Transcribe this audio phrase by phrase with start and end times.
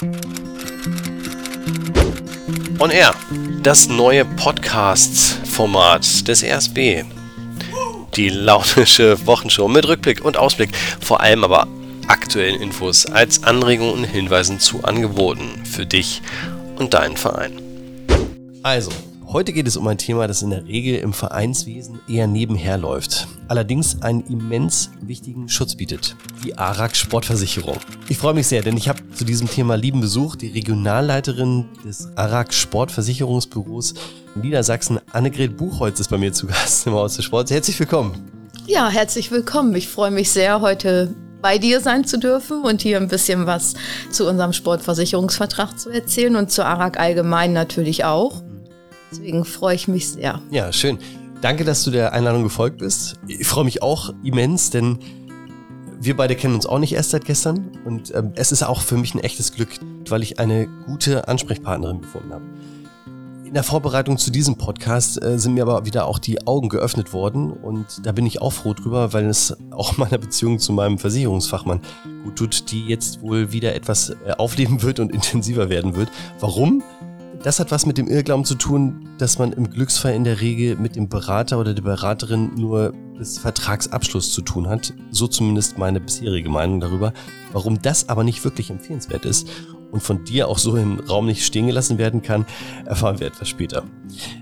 [0.00, 0.12] On
[2.88, 3.12] Air,
[3.64, 7.02] das neue Podcast-Format des RSB.
[8.14, 11.66] Die launische Wochenshow mit Rückblick und Ausblick, vor allem aber
[12.06, 16.22] aktuellen Infos als Anregungen und Hinweisen zu Angeboten für dich
[16.76, 17.60] und deinen Verein.
[18.62, 18.92] Also,
[19.30, 23.28] Heute geht es um ein Thema, das in der Regel im Vereinswesen eher nebenher läuft,
[23.46, 27.76] allerdings einen immens wichtigen Schutz bietet, die ARAG Sportversicherung.
[28.08, 32.08] Ich freue mich sehr, denn ich habe zu diesem Thema lieben Besuch die Regionalleiterin des
[32.16, 33.92] ARAG Sportversicherungsbüros
[34.34, 37.50] Niedersachsen, Annegret Buchholz, ist bei mir zu Gast im Haus des Sports.
[37.50, 38.14] Herzlich willkommen.
[38.66, 39.74] Ja, herzlich willkommen.
[39.74, 43.74] Ich freue mich sehr, heute bei dir sein zu dürfen und hier ein bisschen was
[44.10, 48.42] zu unserem Sportversicherungsvertrag zu erzählen und zur ARAG allgemein natürlich auch.
[49.10, 50.40] Deswegen freue ich mich sehr.
[50.50, 50.98] Ja, schön.
[51.40, 53.14] Danke, dass du der Einladung gefolgt bist.
[53.26, 54.98] Ich freue mich auch immens, denn
[56.00, 57.70] wir beide kennen uns auch nicht erst seit gestern.
[57.84, 59.70] Und ähm, es ist auch für mich ein echtes Glück,
[60.08, 62.44] weil ich eine gute Ansprechpartnerin gefunden habe.
[63.44, 67.14] In der Vorbereitung zu diesem Podcast äh, sind mir aber wieder auch die Augen geöffnet
[67.14, 70.98] worden und da bin ich auch froh drüber, weil es auch meiner Beziehung zu meinem
[70.98, 71.80] Versicherungsfachmann
[72.24, 76.10] gut tut, die jetzt wohl wieder etwas äh, aufleben wird und intensiver werden wird.
[76.40, 76.82] Warum?
[77.42, 80.76] Das hat was mit dem Irrglauben zu tun, dass man im Glücksfall in der Regel
[80.76, 84.92] mit dem Berater oder der Beraterin nur bis Vertragsabschluss zu tun hat.
[85.10, 87.12] So zumindest meine bisherige Meinung darüber.
[87.52, 89.48] Warum das aber nicht wirklich empfehlenswert ist
[89.92, 92.44] und von dir auch so im Raum nicht stehen gelassen werden kann,
[92.86, 93.84] erfahren wir etwas später.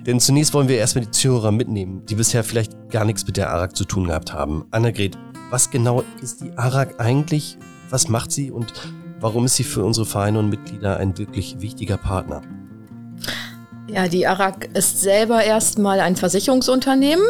[0.06, 3.50] Denn zunächst wollen wir erstmal die Zuhörer mitnehmen, die bisher vielleicht gar nichts mit der
[3.50, 4.64] ARAG zu tun gehabt haben.
[4.70, 5.18] Annegret,
[5.50, 7.58] was genau ist die ARAG eigentlich?
[7.90, 8.72] Was macht sie und
[9.20, 12.40] warum ist sie für unsere Vereine und Mitglieder ein wirklich wichtiger Partner?
[13.88, 17.24] Ja, die ARAG ist selber erstmal ein Versicherungsunternehmen,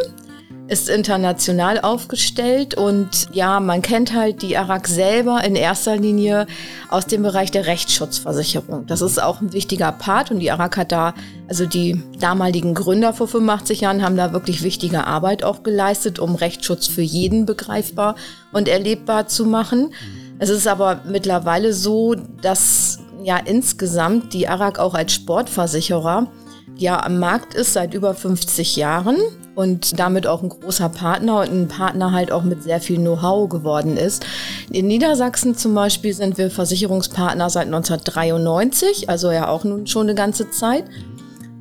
[0.69, 6.47] ist international aufgestellt und ja, man kennt halt die ARAG selber in erster Linie
[6.89, 8.87] aus dem Bereich der Rechtsschutzversicherung.
[8.87, 11.13] Das ist auch ein wichtiger Part und die ARAG hat da,
[11.47, 16.35] also die damaligen Gründer vor 85 Jahren haben da wirklich wichtige Arbeit auch geleistet, um
[16.37, 18.17] Rechtsschutz für jeden begreifbar
[18.53, 19.93] und erlebbar zu machen.
[20.39, 26.29] Es ist aber mittlerweile so, dass ja insgesamt die ARAG auch als Sportversicherer
[26.77, 29.17] ja am Markt ist seit über 50 Jahren
[29.55, 33.49] und damit auch ein großer Partner und ein Partner halt auch mit sehr viel Know-how
[33.49, 34.27] geworden ist.
[34.71, 40.15] In Niedersachsen zum Beispiel sind wir Versicherungspartner seit 1993, also ja auch nun schon eine
[40.15, 40.85] ganze Zeit.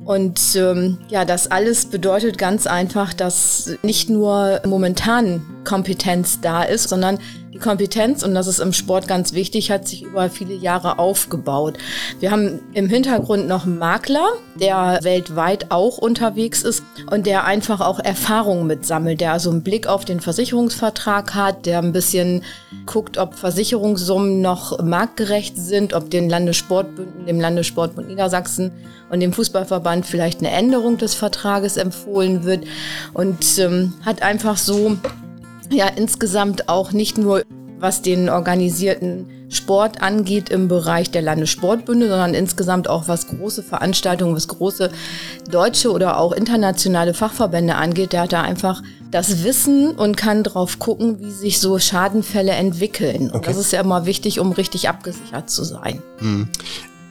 [0.04, 6.88] Und ähm, ja, das alles bedeutet ganz einfach, dass nicht nur momentan Kompetenz da ist,
[6.88, 7.18] sondern
[7.56, 11.78] die Kompetenz, und das ist im Sport ganz wichtig, hat sich über viele Jahre aufgebaut.
[12.20, 14.26] Wir haben im Hintergrund noch einen Makler,
[14.60, 19.86] der weltweit auch unterwegs ist und der einfach auch Erfahrungen mitsammelt, der also einen Blick
[19.86, 22.42] auf den Versicherungsvertrag hat, der ein bisschen
[22.84, 28.70] guckt, ob Versicherungssummen noch marktgerecht sind, ob den Landessportbünden, dem Landessportbund Niedersachsen
[29.08, 32.64] und dem Fußballverband vielleicht eine Änderung des Vertrages empfohlen wird
[33.14, 34.98] und ähm, hat einfach so
[35.70, 37.42] ja insgesamt auch nicht nur
[37.78, 44.34] was den organisierten Sport angeht im Bereich der Landessportbünde, sondern insgesamt auch was große Veranstaltungen,
[44.34, 44.90] was große
[45.50, 48.12] deutsche oder auch internationale Fachverbände angeht.
[48.12, 53.28] Der hat da einfach das Wissen und kann drauf gucken, wie sich so Schadenfälle entwickeln.
[53.28, 53.36] Okay.
[53.36, 56.02] Und das ist ja immer wichtig, um richtig abgesichert zu sein.
[56.18, 56.48] Hm.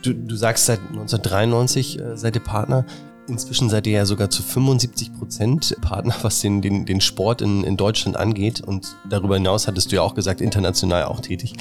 [0.02, 2.86] Du, du sagst seit 1993 äh, seid ihr Partner.
[3.28, 7.64] Inzwischen seid ihr ja sogar zu 75 Prozent Partner, was den, den, den Sport in,
[7.64, 8.62] in Deutschland angeht.
[8.62, 11.54] Und darüber hinaus hattest du ja auch gesagt, international auch tätig.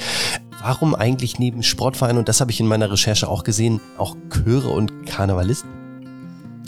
[0.61, 4.69] Warum eigentlich neben Sportvereinen, und das habe ich in meiner Recherche auch gesehen, auch Chöre
[4.69, 5.69] und Karnevalisten?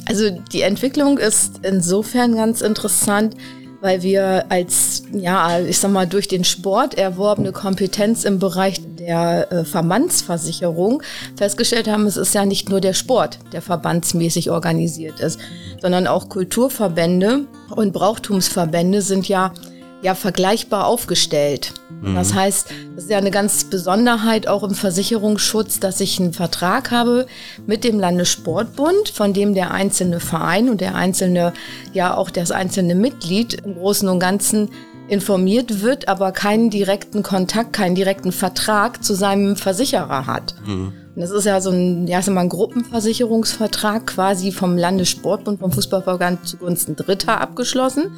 [0.06, 3.36] Also die Entwicklung ist insofern ganz interessant,
[3.81, 9.51] weil wir als, ja, ich sag mal, durch den Sport erworbene Kompetenz im Bereich der
[9.51, 11.03] äh, Verbandsversicherung
[11.35, 15.39] festgestellt haben, es ist ja nicht nur der Sport, der verbandsmäßig organisiert ist,
[15.81, 17.45] sondern auch Kulturverbände
[17.75, 19.53] und Brauchtumsverbände sind ja
[20.02, 21.74] ja vergleichbar aufgestellt.
[22.02, 22.16] Mhm.
[22.16, 26.91] Das heißt, das ist ja eine ganz Besonderheit auch im Versicherungsschutz, dass ich einen Vertrag
[26.91, 27.27] habe
[27.66, 31.54] mit dem Landessportbund, von dem der einzelne Verein und der einzelne,
[31.94, 34.69] ja auch das einzelne Mitglied im Großen und Ganzen
[35.07, 40.56] informiert wird, aber keinen direkten Kontakt, keinen direkten Vertrag zu seinem Versicherer hat.
[40.66, 40.94] Mhm.
[41.16, 46.48] Und das ist ja so ein, ja, mal ein Gruppenversicherungsvertrag quasi vom Landessportbund, vom Fußballverband
[46.48, 48.12] zugunsten Dritter abgeschlossen.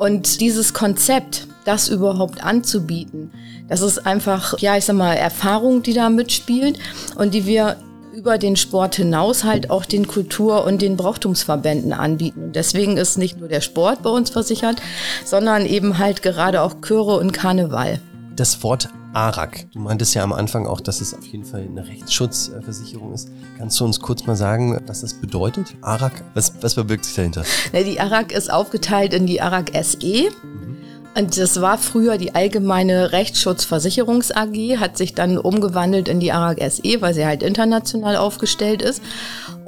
[0.00, 3.30] Und dieses Konzept, das überhaupt anzubieten,
[3.68, 6.78] das ist einfach, ja, ich sag mal, Erfahrung, die da mitspielt
[7.16, 7.76] und die wir
[8.14, 12.44] über den Sport hinaus halt auch den Kultur- und den Brauchtumsverbänden anbieten.
[12.44, 14.80] Und deswegen ist nicht nur der Sport bei uns versichert,
[15.26, 18.00] sondern eben halt gerade auch Chöre und Karneval.
[18.34, 19.66] Das Wort ARAG.
[19.72, 23.30] Du meintest ja am Anfang auch, dass es auf jeden Fall eine Rechtsschutzversicherung ist.
[23.58, 25.74] Kannst du uns kurz mal sagen, was das bedeutet?
[25.82, 26.12] ARAG?
[26.34, 27.44] Was, was verbirgt sich dahinter?
[27.72, 30.28] Die ARAG ist aufgeteilt in die ARAG SE.
[31.16, 36.60] Und das war früher die allgemeine Rechtsschutzversicherungs AG, hat sich dann umgewandelt in die ARAG
[36.70, 39.02] SE, weil sie halt international aufgestellt ist.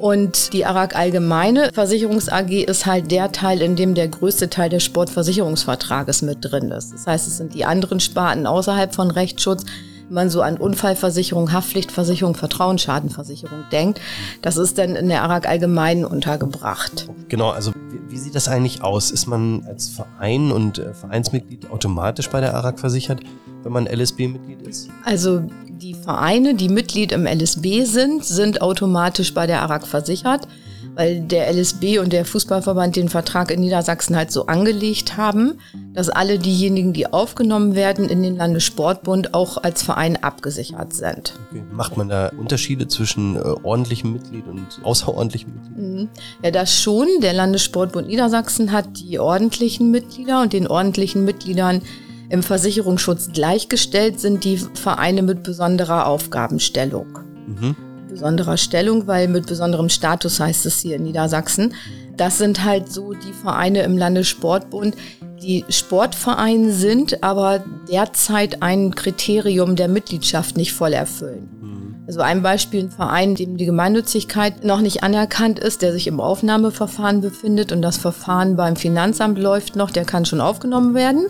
[0.02, 4.68] Und die ARAG Allgemeine Versicherungs AG ist halt der Teil, in dem der größte Teil
[4.68, 6.92] des Sportversicherungsvertrages mit drin ist.
[6.92, 9.64] Das heißt, es sind die anderen Sparten außerhalb von Rechtsschutz,
[10.12, 14.00] man so an Unfallversicherung, Haftpflichtversicherung, Vertrauensschadenversicherung denkt.
[14.42, 17.08] Das ist dann in der ARAG Allgemeinen untergebracht.
[17.28, 19.10] Genau, also wie, wie sieht das eigentlich aus?
[19.10, 23.20] Ist man als Verein und äh, Vereinsmitglied automatisch bei der ARAG versichert,
[23.62, 24.88] wenn man LSB-Mitglied ist?
[25.04, 30.46] Also die Vereine, die Mitglied im LSB sind, sind automatisch bei der ARAG versichert
[30.94, 35.58] weil der LSB und der Fußballverband den Vertrag in Niedersachsen halt so angelegt haben,
[35.94, 41.34] dass alle diejenigen, die aufgenommen werden in den Landessportbund, auch als Verein abgesichert sind.
[41.50, 41.62] Okay.
[41.72, 45.78] Macht man da Unterschiede zwischen äh, ordentlichem Mitglied und außerordentlichem Mitglied?
[45.78, 46.08] Mhm.
[46.42, 47.08] Ja, das schon.
[47.22, 51.82] Der Landessportbund Niedersachsen hat die ordentlichen Mitglieder und den ordentlichen Mitgliedern
[52.28, 57.18] im Versicherungsschutz gleichgestellt sind die Vereine mit besonderer Aufgabenstellung.
[57.46, 57.76] Mhm
[58.12, 61.74] besonderer Stellung, weil mit besonderem Status heißt es hier in Niedersachsen.
[62.16, 64.96] Das sind halt so die Vereine im Landessportbund,
[65.42, 71.48] die Sportverein sind, aber derzeit ein Kriterium der Mitgliedschaft nicht voll erfüllen.
[71.60, 71.94] Mhm.
[72.06, 76.20] Also ein Beispiel, ein Verein, dem die Gemeinnützigkeit noch nicht anerkannt ist, der sich im
[76.20, 81.26] Aufnahmeverfahren befindet und das Verfahren beim Finanzamt läuft noch, der kann schon aufgenommen werden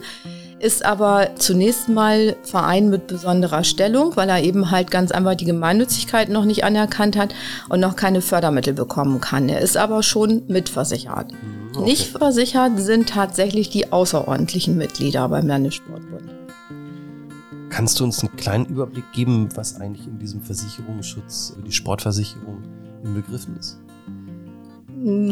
[0.63, 5.45] ist aber zunächst mal Verein mit besonderer Stellung, weil er eben halt ganz einfach die
[5.45, 7.35] Gemeinnützigkeit noch nicht anerkannt hat
[7.69, 9.49] und noch keine Fördermittel bekommen kann.
[9.49, 11.33] Er ist aber schon mitversichert.
[11.33, 11.85] Mhm, okay.
[11.85, 16.31] Nicht versichert sind tatsächlich die außerordentlichen Mitglieder beim Landessportbund.
[17.69, 22.63] Kannst du uns einen kleinen Überblick geben, was eigentlich in diesem Versicherungsschutz, die Sportversicherung
[23.03, 23.81] inbegriffen ist?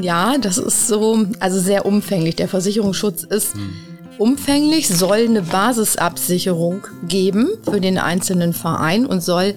[0.03, 2.35] Ja, das ist so, also sehr umfänglich.
[2.35, 3.71] Der Versicherungsschutz ist hm
[4.21, 9.55] umfänglich, soll eine Basisabsicherung geben für den einzelnen Verein und soll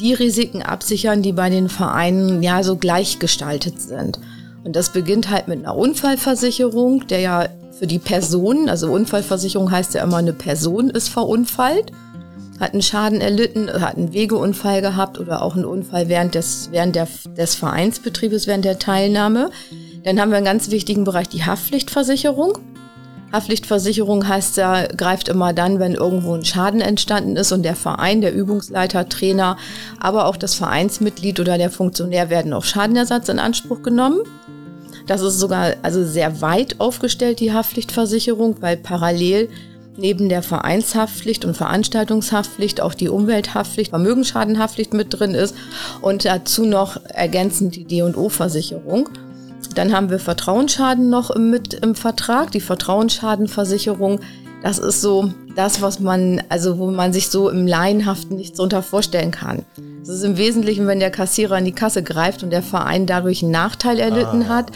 [0.00, 4.18] die Risiken absichern, die bei den Vereinen ja so gleichgestaltet sind.
[4.64, 9.92] Und das beginnt halt mit einer Unfallversicherung, der ja für die Person, also Unfallversicherung heißt
[9.94, 11.92] ja immer, eine Person ist verunfallt,
[12.58, 16.96] hat einen Schaden erlitten, hat einen Wegeunfall gehabt oder auch einen Unfall während des, während
[16.96, 19.50] der, des Vereinsbetriebes, während der Teilnahme.
[20.04, 22.58] Dann haben wir einen ganz wichtigen Bereich, die Haftpflichtversicherung.
[23.32, 28.20] Haftpflichtversicherung heißt ja, greift immer dann, wenn irgendwo ein Schaden entstanden ist und der Verein,
[28.20, 29.58] der Übungsleiter, Trainer,
[30.00, 34.20] aber auch das Vereinsmitglied oder der Funktionär werden auf Schadenersatz in Anspruch genommen.
[35.06, 39.48] Das ist sogar also sehr weit aufgestellt, die Haftpflichtversicherung, weil parallel
[39.98, 45.54] neben der Vereinshaftpflicht und Veranstaltungshaftpflicht auch die Umwelthaftpflicht, Vermögensschadenhaftpflicht mit drin ist
[46.00, 49.08] und dazu noch ergänzend die D&O-Versicherung.
[49.74, 54.20] Dann haben wir Vertrauensschaden noch mit im Vertrag, die Vertrauensschadenversicherung.
[54.62, 58.82] Das ist so das, was man, also wo man sich so im Laienhaften nichts darunter
[58.82, 59.64] vorstellen kann.
[60.00, 63.42] Das ist im Wesentlichen, wenn der Kassierer in die Kasse greift und der Verein dadurch
[63.42, 64.48] einen Nachteil erlitten ah.
[64.48, 64.72] hat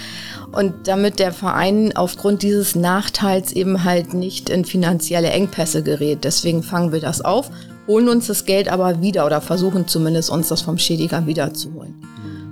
[0.52, 6.25] und damit der Verein aufgrund dieses Nachteils eben halt nicht in finanzielle Engpässe gerät.
[6.25, 7.50] Deswegen fangen wir das auf,
[7.87, 11.94] holen uns das Geld aber wieder oder versuchen zumindest uns das vom Schädiger wiederzuholen.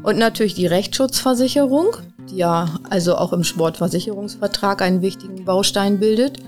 [0.03, 1.97] Und natürlich die Rechtsschutzversicherung
[2.31, 6.39] die ja also auch im Sportversicherungsvertrag einen wichtigen Baustein bildet.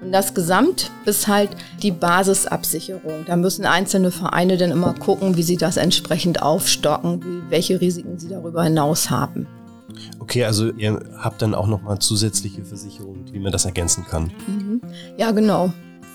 [0.00, 3.24] Und das Gesamt ist halt die Basisabsicherung.
[3.26, 8.18] Da müssen einzelne Vereine dann immer gucken, wie sie das entsprechend aufstocken, wie, welche Risiken
[8.18, 9.46] sie darüber hinaus haben.
[10.18, 14.32] Okay, also ihr habt dann auch nochmal zusätzliche Versicherungen, wie man das ergänzen kann.
[14.48, 14.80] Mhm.
[15.16, 15.72] Ja, genau.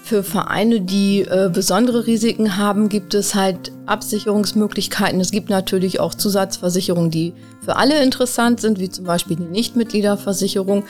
[0.08, 5.20] Für Vereine, die äh, besondere Risiken haben, gibt es halt Absicherungsmöglichkeiten.
[5.20, 10.86] Es gibt natürlich auch Zusatzversicherungen, die für alle interessant sind, wie zum Beispiel die Nichtmitgliederversicherung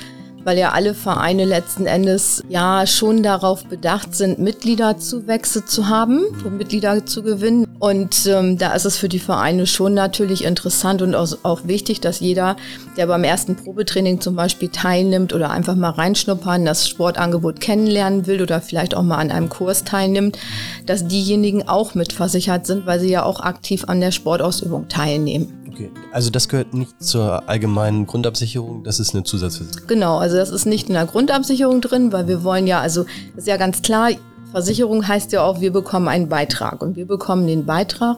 [0.47, 6.21] weil ja alle Vereine letzten Endes ja schon darauf bedacht sind, Mitgliederzuwächse zu haben,
[6.57, 7.67] Mitglieder zu gewinnen.
[7.79, 11.99] Und ähm, da ist es für die Vereine schon natürlich interessant und auch, auch wichtig,
[11.99, 12.55] dass jeder,
[12.95, 18.41] der beim ersten Probetraining zum Beispiel teilnimmt oder einfach mal reinschnuppern, das Sportangebot kennenlernen will
[18.41, 20.39] oder vielleicht auch mal an einem Kurs teilnimmt,
[20.85, 25.66] dass diejenigen auch mitversichert sind, weil sie ja auch aktiv an der Sportausübung teilnehmen.
[25.77, 29.87] Okay, also das gehört nicht zur allgemeinen Grundabsicherung, das ist eine Zusatzversicherung.
[29.87, 33.05] Genau, also das ist nicht in der Grundabsicherung drin, weil wir wollen ja, also
[33.35, 34.09] ist ja ganz klar,
[34.51, 38.17] Versicherung heißt ja auch, wir bekommen einen Beitrag und wir bekommen den Beitrag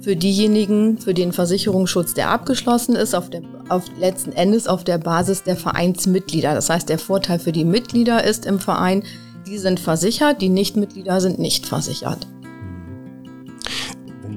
[0.00, 4.98] für diejenigen, für den Versicherungsschutz, der abgeschlossen ist, auf, der, auf letzten Endes auf der
[4.98, 6.54] Basis der Vereinsmitglieder.
[6.54, 9.02] Das heißt, der Vorteil für die Mitglieder ist im Verein,
[9.48, 12.28] die sind versichert, die Nichtmitglieder sind nicht versichert.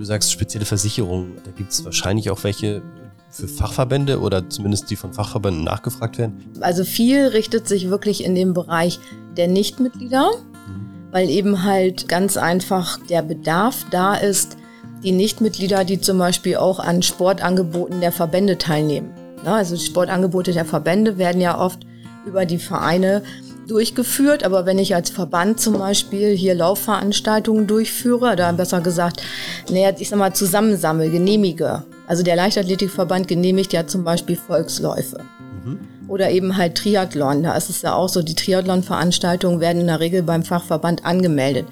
[0.04, 2.82] Du sagst spezielle Versicherungen, da gibt es wahrscheinlich auch welche
[3.30, 6.52] für Fachverbände oder zumindest die von Fachverbänden nachgefragt werden?
[6.60, 9.00] Also viel richtet sich wirklich in dem Bereich
[9.38, 11.12] der Nichtmitglieder, mhm.
[11.12, 14.58] weil eben halt ganz einfach der Bedarf da ist,
[15.04, 19.10] die Nichtmitglieder, die zum Beispiel auch an Sportangeboten der Verbände teilnehmen.
[19.46, 21.86] Also Sportangebote der Verbände werden ja oft
[22.26, 23.24] über die Vereine
[23.68, 29.22] durchgeführt, aber wenn ich als Verband zum Beispiel hier Laufveranstaltungen durchführe, oder besser gesagt,
[29.70, 31.84] naja, ich sag mal, zusammensammle, genehmige.
[32.08, 35.20] Also der Leichtathletikverband genehmigt ja zum Beispiel Volksläufe.
[35.64, 35.80] Mhm.
[36.08, 37.44] Oder eben halt Triathlon.
[37.44, 41.66] Da ist es ja auch so, die Triathlon-Veranstaltungen werden in der Regel beim Fachverband angemeldet.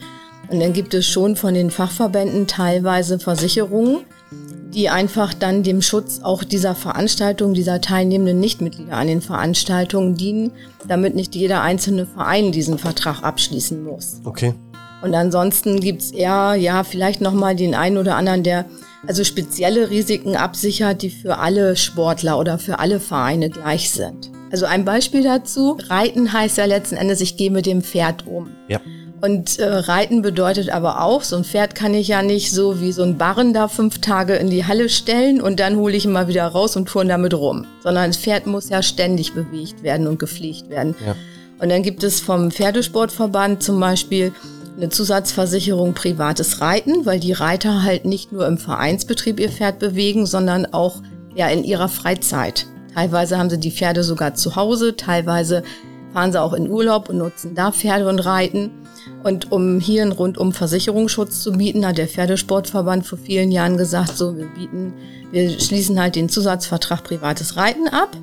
[0.50, 4.06] Und dann gibt es schon von den Fachverbänden teilweise Versicherungen,
[4.74, 10.51] die einfach dann dem Schutz auch dieser Veranstaltung, dieser teilnehmenden Nichtmitglieder an den Veranstaltungen dienen,
[10.88, 14.22] damit nicht jeder einzelne Verein diesen Vertrag abschließen muss.
[14.24, 14.54] Okay.
[15.01, 18.66] Und ansonsten gibt's eher, ja, vielleicht nochmal den einen oder anderen, der
[19.08, 24.32] also spezielle Risiken absichert, die für alle Sportler oder für alle Vereine gleich sind.
[24.51, 28.50] Also ein Beispiel dazu, Reiten heißt ja letzten Endes, ich gehe mit dem Pferd um.
[28.68, 28.80] Ja.
[29.22, 32.92] Und äh, Reiten bedeutet aber auch, so ein Pferd kann ich ja nicht so wie
[32.92, 36.12] so ein Barren da fünf Tage in die Halle stellen und dann hole ich ihn
[36.12, 37.66] mal wieder raus und turn damit rum.
[37.84, 40.96] Sondern das Pferd muss ja ständig bewegt werden und gepflegt werden.
[41.06, 41.16] Ja.
[41.60, 44.34] Und dann gibt es vom Pferdesportverband zum Beispiel
[44.75, 50.25] eine Zusatzversicherung privates Reiten, weil die Reiter halt nicht nur im Vereinsbetrieb ihr Pferd bewegen,
[50.25, 51.01] sondern auch
[51.36, 52.66] ja in ihrer Freizeit.
[52.96, 55.62] Teilweise haben sie die Pferde sogar zu Hause, teilweise
[56.13, 58.72] fahren sie auch in Urlaub und nutzen da Pferde und reiten.
[59.24, 64.18] Und um hier einen rundum Versicherungsschutz zu bieten, hat der Pferdesportverband vor vielen Jahren gesagt,
[64.18, 64.94] so wir bieten,
[65.32, 68.18] wir schließen halt den Zusatzvertrag privates Reiten ab.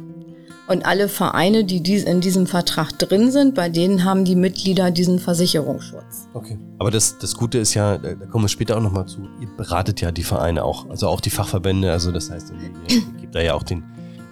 [0.67, 5.19] Und alle Vereine, die in diesem Vertrag drin sind, bei denen haben die Mitglieder diesen
[5.19, 6.28] Versicherungsschutz.
[6.35, 6.59] Okay.
[6.78, 10.02] Aber das, das Gute ist ja, da kommen wir später auch nochmal zu, ihr beratet
[10.02, 13.55] ja die Vereine auch, also auch die Fachverbände, also das heißt, ihr gebt da ja
[13.55, 13.83] auch den,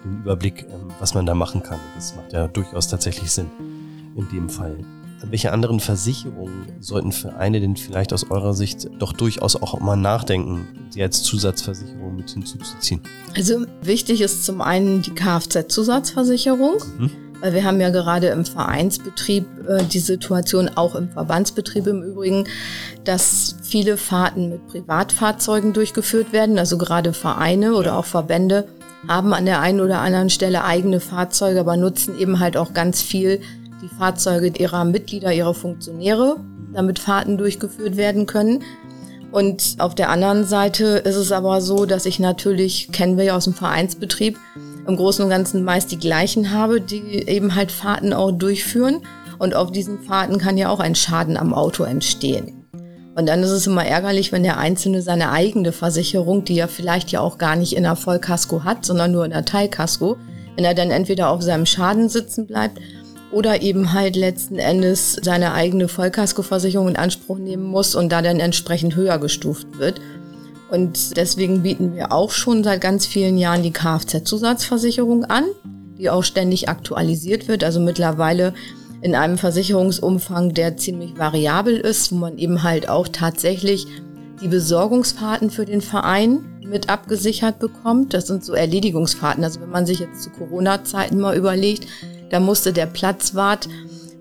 [0.05, 1.79] den Überblick, ähm, was man da machen kann.
[1.95, 3.49] Das macht ja durchaus tatsächlich Sinn
[4.15, 4.77] in dem Fall.
[5.23, 10.67] Welche anderen Versicherungen sollten Vereine denn vielleicht aus eurer Sicht doch durchaus auch mal nachdenken,
[10.89, 13.01] sie als Zusatzversicherung mit hinzuzuziehen?
[13.35, 16.75] Also wichtig ist zum einen die Kfz-Zusatzversicherung.
[16.97, 17.11] Mhm.
[17.39, 22.45] Weil wir haben ja gerade im Vereinsbetrieb äh, die Situation, auch im Verbandsbetrieb im Übrigen,
[23.03, 26.57] dass viele Fahrten mit Privatfahrzeugen durchgeführt werden.
[26.57, 28.67] Also gerade Vereine oder auch Verbände
[29.07, 33.01] haben an der einen oder anderen Stelle eigene Fahrzeuge, aber nutzen eben halt auch ganz
[33.01, 33.41] viel
[33.81, 36.37] die Fahrzeuge ihrer Mitglieder, ihrer Funktionäre,
[36.73, 38.63] damit Fahrten durchgeführt werden können.
[39.31, 43.35] Und auf der anderen Seite ist es aber so, dass ich natürlich, kennen wir ja
[43.35, 44.37] aus dem Vereinsbetrieb,
[44.87, 49.01] im Großen und Ganzen meist die gleichen habe, die eben halt Fahrten auch durchführen.
[49.37, 52.65] Und auf diesen Fahrten kann ja auch ein Schaden am Auto entstehen.
[53.15, 57.11] Und dann ist es immer ärgerlich, wenn der Einzelne seine eigene Versicherung, die er vielleicht
[57.11, 60.17] ja auch gar nicht in der Vollkasko hat, sondern nur in der Teilkasko,
[60.55, 62.79] wenn er dann entweder auf seinem Schaden sitzen bleibt
[63.31, 68.39] oder eben halt letzten Endes seine eigene Vollkaskoversicherung in Anspruch nehmen muss und da dann
[68.39, 69.99] entsprechend höher gestuft wird.
[70.69, 75.45] Und deswegen bieten wir auch schon seit ganz vielen Jahren die Kfz-Zusatzversicherung an,
[75.97, 77.63] die auch ständig aktualisiert wird.
[77.63, 78.53] Also mittlerweile
[79.01, 83.87] in einem Versicherungsumfang, der ziemlich variabel ist, wo man eben halt auch tatsächlich
[84.41, 88.13] die Besorgungsfahrten für den Verein mit abgesichert bekommt.
[88.13, 89.43] Das sind so Erledigungsfahrten.
[89.43, 91.87] Also wenn man sich jetzt zu Corona-Zeiten mal überlegt,
[92.29, 93.67] da musste der Platzwart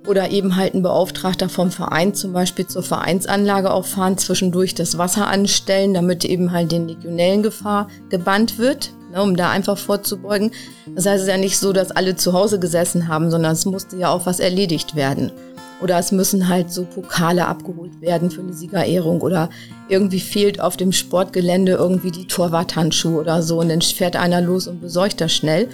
[0.07, 4.99] oder eben halt ein Beauftragter vom Verein zum Beispiel zur Vereinsanlage auch fahren, zwischendurch das
[4.99, 10.53] Wasser anstellen, damit eben halt den Legionellengefahr gebannt wird, ne, um da einfach vorzubeugen.
[10.95, 13.67] Das heißt es ist ja nicht so, dass alle zu Hause gesessen haben, sondern es
[13.67, 15.33] musste ja auch was erledigt werden.
[15.81, 19.51] Oder es müssen halt so Pokale abgeholt werden für eine Siegerehrung oder
[19.89, 24.67] irgendwie fehlt auf dem Sportgelände irgendwie die Torwarthandschuhe oder so und dann fährt einer los
[24.69, 25.69] und besorgt das schnell.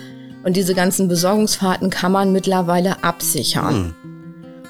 [0.44, 3.94] Und diese ganzen Besorgungsfahrten kann man mittlerweile absichern.
[4.02, 4.12] Mhm.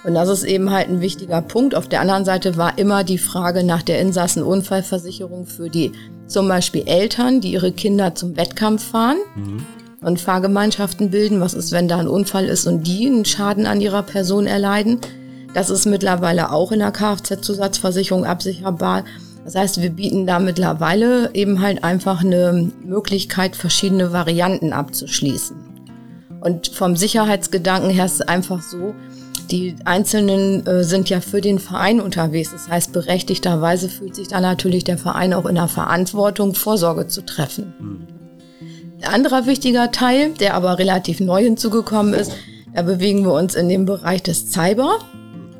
[0.04, 1.74] Und das ist eben halt ein wichtiger Punkt.
[1.74, 5.92] Auf der anderen Seite war immer die Frage nach der Insassenunfallversicherung für die
[6.26, 9.64] zum Beispiel Eltern, die ihre Kinder zum Wettkampf fahren mhm.
[10.00, 11.40] und Fahrgemeinschaften bilden.
[11.40, 14.98] Was ist, wenn da ein Unfall ist und die einen Schaden an ihrer Person erleiden?
[15.54, 19.04] Das ist mittlerweile auch in der Kfz-Zusatzversicherung absicherbar.
[19.44, 25.56] Das heißt, wir bieten da mittlerweile eben halt einfach eine Möglichkeit, verschiedene Varianten abzuschließen.
[26.40, 28.94] Und vom Sicherheitsgedanken her ist es einfach so,
[29.50, 32.52] die Einzelnen äh, sind ja für den Verein unterwegs.
[32.52, 37.24] Das heißt, berechtigterweise fühlt sich da natürlich der Verein auch in der Verantwortung, Vorsorge zu
[37.24, 38.06] treffen.
[39.02, 42.32] Ein anderer wichtiger Teil, der aber relativ neu hinzugekommen ist,
[42.74, 44.98] da bewegen wir uns in dem Bereich des Cyber,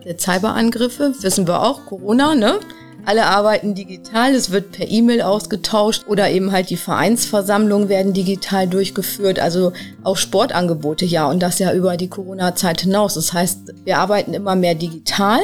[0.05, 1.15] der Cyberangriffe.
[1.21, 2.59] Wissen wir auch, Corona, ne?
[3.05, 8.69] Alle arbeiten digital, es wird per E-Mail ausgetauscht oder eben halt die Vereinsversammlungen werden digital
[8.69, 9.73] durchgeführt, also
[10.05, 13.15] auch Sportangebote, ja, und das ja über die Corona-Zeit hinaus.
[13.15, 15.41] Das heißt, wir arbeiten immer mehr digital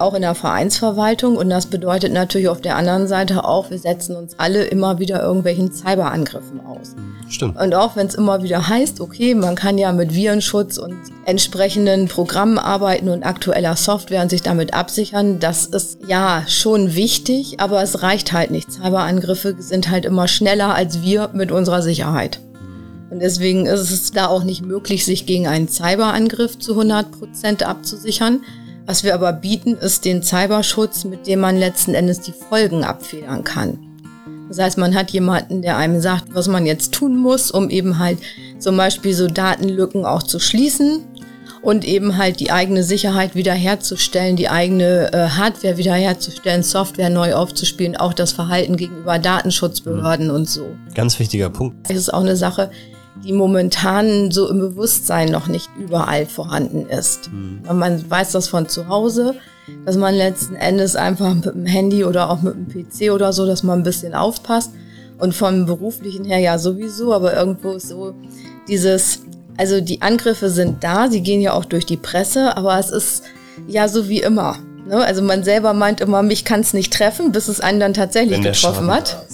[0.00, 1.36] auch in der Vereinsverwaltung.
[1.36, 5.22] Und das bedeutet natürlich auf der anderen Seite auch, wir setzen uns alle immer wieder
[5.22, 6.94] irgendwelchen Cyberangriffen aus.
[7.28, 7.60] Stimmt.
[7.60, 12.08] Und auch wenn es immer wieder heißt, okay, man kann ja mit Virenschutz und entsprechenden
[12.08, 17.82] Programmen arbeiten und aktueller Software und sich damit absichern, das ist ja schon wichtig, aber
[17.82, 18.72] es reicht halt nicht.
[18.72, 22.40] Cyberangriffe sind halt immer schneller als wir mit unserer Sicherheit.
[23.10, 27.62] Und deswegen ist es da auch nicht möglich, sich gegen einen Cyberangriff zu 100 Prozent
[27.62, 28.42] abzusichern.
[28.88, 33.44] Was wir aber bieten, ist den Cyberschutz, mit dem man letzten Endes die Folgen abfedern
[33.44, 33.78] kann.
[34.48, 37.98] Das heißt, man hat jemanden, der einem sagt, was man jetzt tun muss, um eben
[37.98, 38.16] halt
[38.58, 41.04] zum Beispiel so Datenlücken auch zu schließen
[41.60, 47.94] und eben halt die eigene Sicherheit wiederherzustellen, die eigene äh, Hardware wiederherzustellen, Software neu aufzuspielen,
[47.94, 50.34] auch das Verhalten gegenüber Datenschutzbehörden mhm.
[50.34, 50.66] und so.
[50.94, 51.90] Ganz wichtiger Punkt.
[51.90, 52.70] Das ist auch eine Sache,
[53.24, 57.30] die momentan so im Bewusstsein noch nicht überall vorhanden ist.
[57.32, 57.62] Mhm.
[57.78, 59.34] Man weiß das von zu Hause,
[59.84, 63.46] dass man letzten Endes einfach mit dem Handy oder auch mit dem PC oder so,
[63.46, 64.72] dass man ein bisschen aufpasst.
[65.18, 68.14] Und vom beruflichen her ja sowieso, aber irgendwo ist so
[68.68, 69.22] dieses,
[69.56, 73.24] also die Angriffe sind da, sie gehen ja auch durch die Presse, aber es ist
[73.66, 74.58] ja so wie immer.
[74.86, 74.96] Ne?
[74.96, 78.40] Also man selber meint immer, mich kann es nicht treffen, bis es einen dann tatsächlich
[78.40, 79.26] getroffen hat.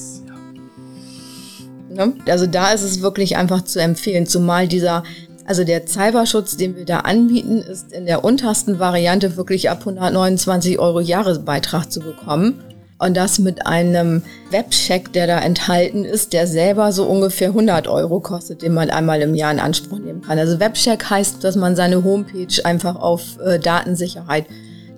[1.95, 2.15] Ne?
[2.29, 5.05] Also da ist es wirklich einfach zu empfehlen, zumal dieser,
[5.45, 10.79] also der Cyberschutz, den wir da anbieten, ist in der untersten Variante wirklich ab 129
[10.79, 12.63] Euro Jahresbeitrag zu bekommen.
[12.99, 18.21] Und das mit einem Webcheck, der da enthalten ist, der selber so ungefähr 100 Euro
[18.21, 20.39] kostet, den man einmal im Jahr in Anspruch nehmen kann.
[20.39, 24.47] Also Webcheck heißt, dass man seine Homepage einfach auf äh, Datensicherheit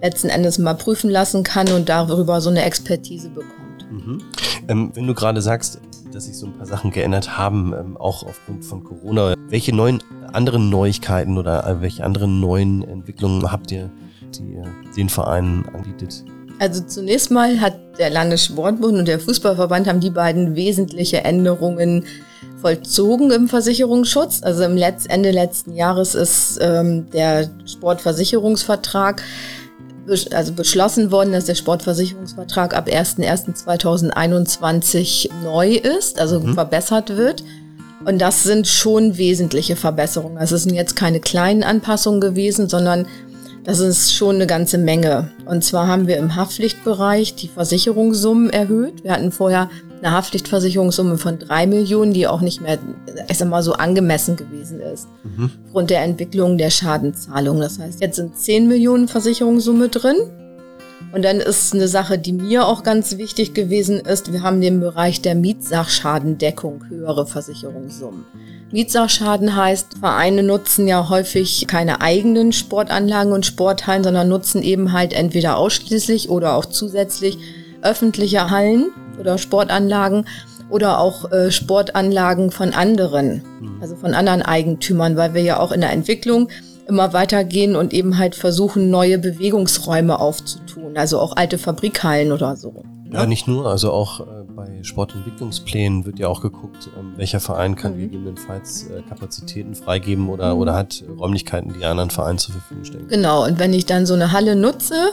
[0.03, 3.91] letzten Endes mal prüfen lassen kann und darüber so eine Expertise bekommt.
[3.91, 4.23] Mhm.
[4.69, 5.81] Ähm, wenn du gerade sagst,
[6.17, 9.35] dass sich so ein paar Sachen geändert haben, ähm, auch aufgrund von Corona.
[9.49, 13.91] Welche neuen anderen Neuigkeiten oder äh, welche anderen neuen Entwicklungen habt ihr,
[14.35, 14.65] die ihr
[14.97, 16.25] den Vereinen anbietet?
[16.59, 22.07] Also zunächst mal hat der Landessportbund und der Fußballverband haben die beiden wesentliche Änderungen
[22.63, 24.43] vollzogen im Versicherungsschutz.
[24.43, 29.23] Also im Letz Ende letzten Jahres ist ähm, der Sportversicherungsvertrag
[30.31, 36.53] also beschlossen worden, dass der Sportversicherungsvertrag ab 01.01.2021 neu ist, also mhm.
[36.55, 37.43] verbessert wird.
[38.05, 40.39] Und das sind schon wesentliche Verbesserungen.
[40.39, 43.07] Also es sind jetzt keine kleinen Anpassungen gewesen, sondern
[43.67, 45.29] das ist schon eine ganze Menge.
[45.45, 49.03] Und zwar haben wir im Haftpflichtbereich die Versicherungssummen erhöht.
[49.03, 49.69] Wir hatten vorher
[50.01, 52.79] eine Haftpflichtversicherungssumme von drei Millionen, die auch nicht mehr,
[53.29, 55.09] ich sag mal, so angemessen gewesen ist.
[55.25, 55.51] Mhm.
[55.67, 57.59] Aufgrund der Entwicklung der Schadenzahlung.
[57.59, 60.17] Das heißt, jetzt sind zehn Millionen Versicherungssumme drin.
[61.13, 64.79] Und dann ist eine Sache, die mir auch ganz wichtig gewesen ist, wir haben den
[64.79, 68.27] Bereich der Mietsachschadendeckung höhere Versicherungssummen.
[68.73, 75.13] Mietsachschaden heißt, Vereine nutzen ja häufig keine eigenen Sportanlagen und Sporthallen, sondern nutzen eben halt
[75.13, 77.39] entweder ausschließlich oder auch zusätzlich
[77.83, 80.27] öffentliche Hallen oder Sportanlagen
[80.69, 83.79] oder auch äh, Sportanlagen von anderen, mhm.
[83.81, 86.49] also von anderen Eigentümern, weil wir ja auch in der Entwicklung
[86.89, 92.85] immer weitergehen und eben halt versuchen, neue Bewegungsräume aufzutun, also auch alte Fabrikhallen oder so.
[93.11, 97.41] Ja, ja nicht nur, also auch äh, bei Sportentwicklungsplänen wird ja auch geguckt, äh, welcher
[97.41, 98.01] Verein kann mhm.
[98.01, 100.61] gegebenenfalls äh, Kapazitäten freigeben oder, mhm.
[100.61, 103.09] oder hat Räumlichkeiten, die anderen Vereinen zur Verfügung stellen.
[103.09, 105.13] Genau, und wenn ich dann so eine Halle nutze,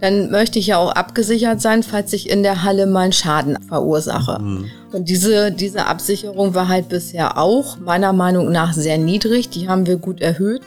[0.00, 3.56] dann möchte ich ja auch abgesichert sein, falls ich in der Halle mal einen Schaden
[3.62, 4.40] verursache.
[4.40, 4.70] Mhm.
[4.92, 9.48] Und diese, diese Absicherung war halt bisher auch meiner Meinung nach sehr niedrig.
[9.48, 10.62] Die haben wir gut erhöht.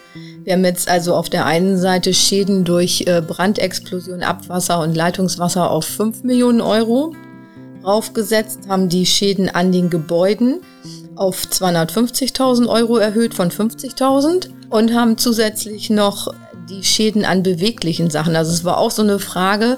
[0.48, 5.70] Wir haben jetzt also auf der einen Seite Schäden durch äh, Brandexplosion, Abwasser und Leitungswasser
[5.70, 7.14] auf 5 Millionen Euro
[7.84, 10.62] raufgesetzt, haben die Schäden an den Gebäuden
[11.18, 16.34] auf 250.000 Euro erhöht von 50.000 und haben zusätzlich noch
[16.70, 18.38] die Schäden an beweglichen Sachen.
[18.38, 19.78] Also es war auch so eine Frage,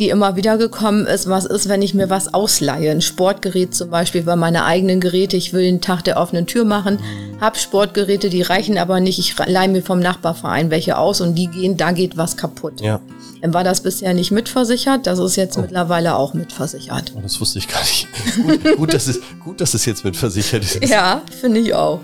[0.00, 2.90] die immer wieder gekommen ist, was ist, wenn ich mir was ausleihe?
[2.90, 6.64] Ein Sportgerät zum Beispiel, weil meine eigenen Geräte, ich will den Tag der offenen Tür
[6.64, 6.98] machen,
[7.38, 11.48] habe Sportgeräte, die reichen aber nicht, ich leihe mir vom Nachbarverein welche aus und die
[11.48, 12.80] gehen, da geht was kaputt.
[12.80, 13.00] Ja.
[13.42, 15.60] Dann war das bisher nicht mitversichert, das ist jetzt oh.
[15.60, 17.12] mittlerweile auch mitversichert.
[17.14, 18.08] Oh, das wusste ich gar nicht.
[18.42, 20.88] gut, gut, dass es, gut, dass es jetzt mitversichert ist.
[20.88, 22.00] Ja, finde ich auch.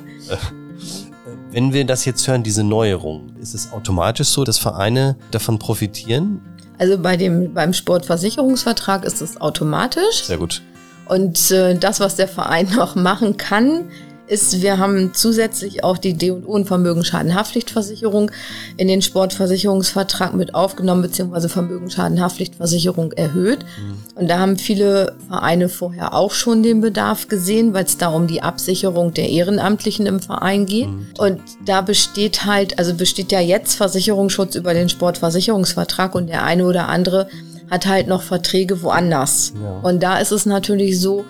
[1.50, 6.42] Wenn wir das jetzt hören, diese Neuerung, ist es automatisch so, dass Vereine davon profitieren?
[6.78, 10.24] Also bei dem, beim Sportversicherungsvertrag ist es automatisch.
[10.24, 10.62] Sehr gut.
[11.06, 13.90] Und äh, das, was der Verein noch machen kann,
[14.28, 18.30] ist, wir haben zusätzlich auch die D&O und Vermögensschadenhaftpflichtversicherung
[18.76, 23.60] in den Sportversicherungsvertrag mit aufgenommen, beziehungsweise Vermögensschadenhaftpflichtversicherung erhöht.
[23.60, 24.20] Mhm.
[24.20, 28.26] Und da haben viele Vereine vorher auch schon den Bedarf gesehen, weil es da um
[28.26, 30.88] die Absicherung der Ehrenamtlichen im Verein geht.
[30.88, 31.06] Mhm.
[31.18, 36.64] Und da besteht halt, also besteht ja jetzt Versicherungsschutz über den Sportversicherungsvertrag und der eine
[36.64, 37.28] oder andere
[37.70, 39.52] hat halt noch Verträge woanders.
[39.60, 39.80] Ja.
[39.80, 41.24] Und da ist es natürlich so,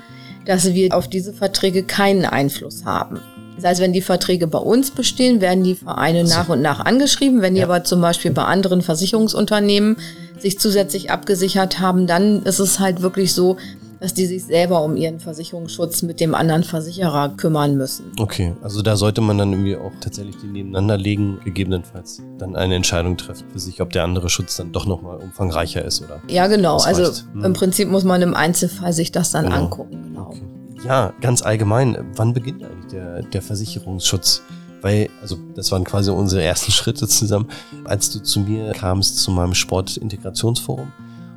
[0.47, 3.21] dass wir auf diese Verträge keinen Einfluss haben.
[3.57, 7.41] Das heißt, wenn die Verträge bei uns bestehen, werden die Vereine nach und nach angeschrieben.
[7.41, 7.67] Wenn die ja.
[7.67, 9.97] aber zum Beispiel bei anderen Versicherungsunternehmen
[10.39, 13.57] sich zusätzlich abgesichert haben, dann ist es halt wirklich so,
[14.01, 18.13] dass die sich selber um ihren Versicherungsschutz mit dem anderen Versicherer kümmern müssen.
[18.19, 22.75] Okay, also da sollte man dann irgendwie auch tatsächlich die nebeneinander legen, gegebenenfalls dann eine
[22.75, 26.21] Entscheidung treffen für sich, ob der andere Schutz dann doch nochmal umfangreicher ist oder.
[26.29, 26.79] Ja, genau.
[26.79, 27.45] Also hm.
[27.45, 29.57] im Prinzip muss man im Einzelfall sich das dann genau.
[29.57, 30.03] angucken.
[30.03, 30.29] Genau.
[30.29, 30.43] Okay.
[30.85, 34.43] Ja, ganz allgemein, wann beginnt eigentlich der, der Versicherungsschutz?
[34.83, 37.49] weil, also das waren quasi unsere ersten Schritte zusammen,
[37.85, 40.93] als du zu mir kamst zu meinem Sportintegrationsforum.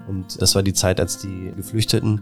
[0.10, 2.22] Und das war die Zeit, als die Geflüchteten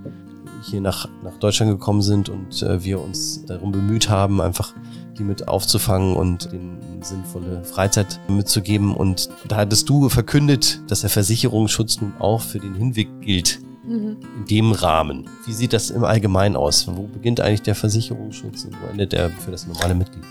[0.63, 4.73] hier nach, nach Deutschland gekommen sind und äh, wir uns darum bemüht haben, einfach
[5.17, 8.93] die mit aufzufangen und ihnen sinnvolle Freizeit mitzugeben.
[8.95, 13.59] Und da hattest du verkündet, dass der Versicherungsschutz nun auch für den Hinweg gilt.
[13.85, 14.17] Mhm.
[14.39, 15.29] In dem Rahmen.
[15.45, 16.87] Wie sieht das im Allgemeinen aus?
[16.87, 20.23] Wo beginnt eigentlich der Versicherungsschutz und wo endet er für das normale Mitglied?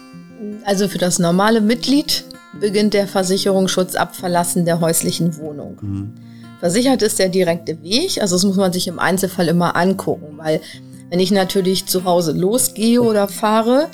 [0.66, 2.25] Also für das normale Mitglied
[2.61, 5.79] beginnt der Versicherungsschutz ab Verlassen der häuslichen Wohnung.
[5.81, 6.12] Mhm.
[6.61, 10.61] Versichert ist der direkte Weg, also das muss man sich im Einzelfall immer angucken, weil
[11.11, 13.88] wenn ich natürlich zu Hause losgehe oder fahre,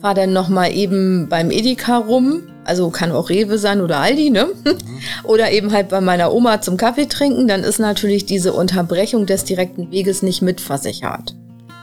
[0.00, 4.48] fahre dann nochmal eben beim Edeka rum, also kann auch Rewe sein oder Aldi, ne?
[5.24, 9.44] Oder eben halt bei meiner Oma zum Kaffee trinken, dann ist natürlich diese Unterbrechung des
[9.44, 11.34] direkten Weges nicht mitversichert.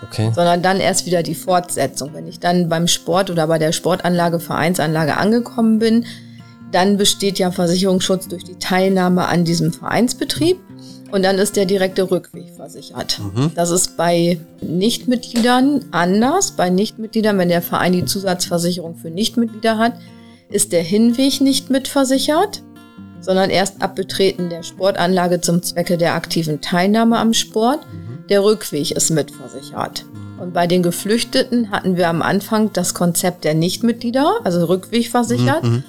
[0.04, 0.32] Okay.
[0.36, 2.12] Sondern dann erst wieder die Fortsetzung.
[2.14, 6.06] Wenn ich dann beim Sport oder bei der Sportanlage, Vereinsanlage angekommen bin,
[6.72, 10.58] dann besteht ja Versicherungsschutz durch die Teilnahme an diesem Vereinsbetrieb.
[11.12, 13.20] Und dann ist der direkte Rückweg versichert.
[13.20, 13.52] Mhm.
[13.56, 16.52] Das ist bei Nichtmitgliedern anders.
[16.52, 19.94] Bei Nichtmitgliedern, wenn der Verein die Zusatzversicherung für Nichtmitglieder hat,
[20.50, 22.64] ist der Hinweg nicht mitversichert,
[23.22, 27.80] sondern erst ab Betreten der Sportanlage zum Zwecke der aktiven Teilnahme am Sport.
[27.94, 28.28] Mhm.
[28.28, 30.06] Der Rückweg ist mitversichert.
[30.12, 30.40] Mhm.
[30.42, 35.64] Und bei den Geflüchteten hatten wir am Anfang das Konzept der Nichtmitglieder, also Rückweg versichert.
[35.64, 35.84] Mhm.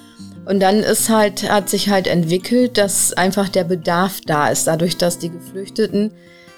[0.47, 4.97] Und dann ist halt, hat sich halt entwickelt, dass einfach der Bedarf da ist, dadurch,
[4.97, 6.11] dass die Geflüchteten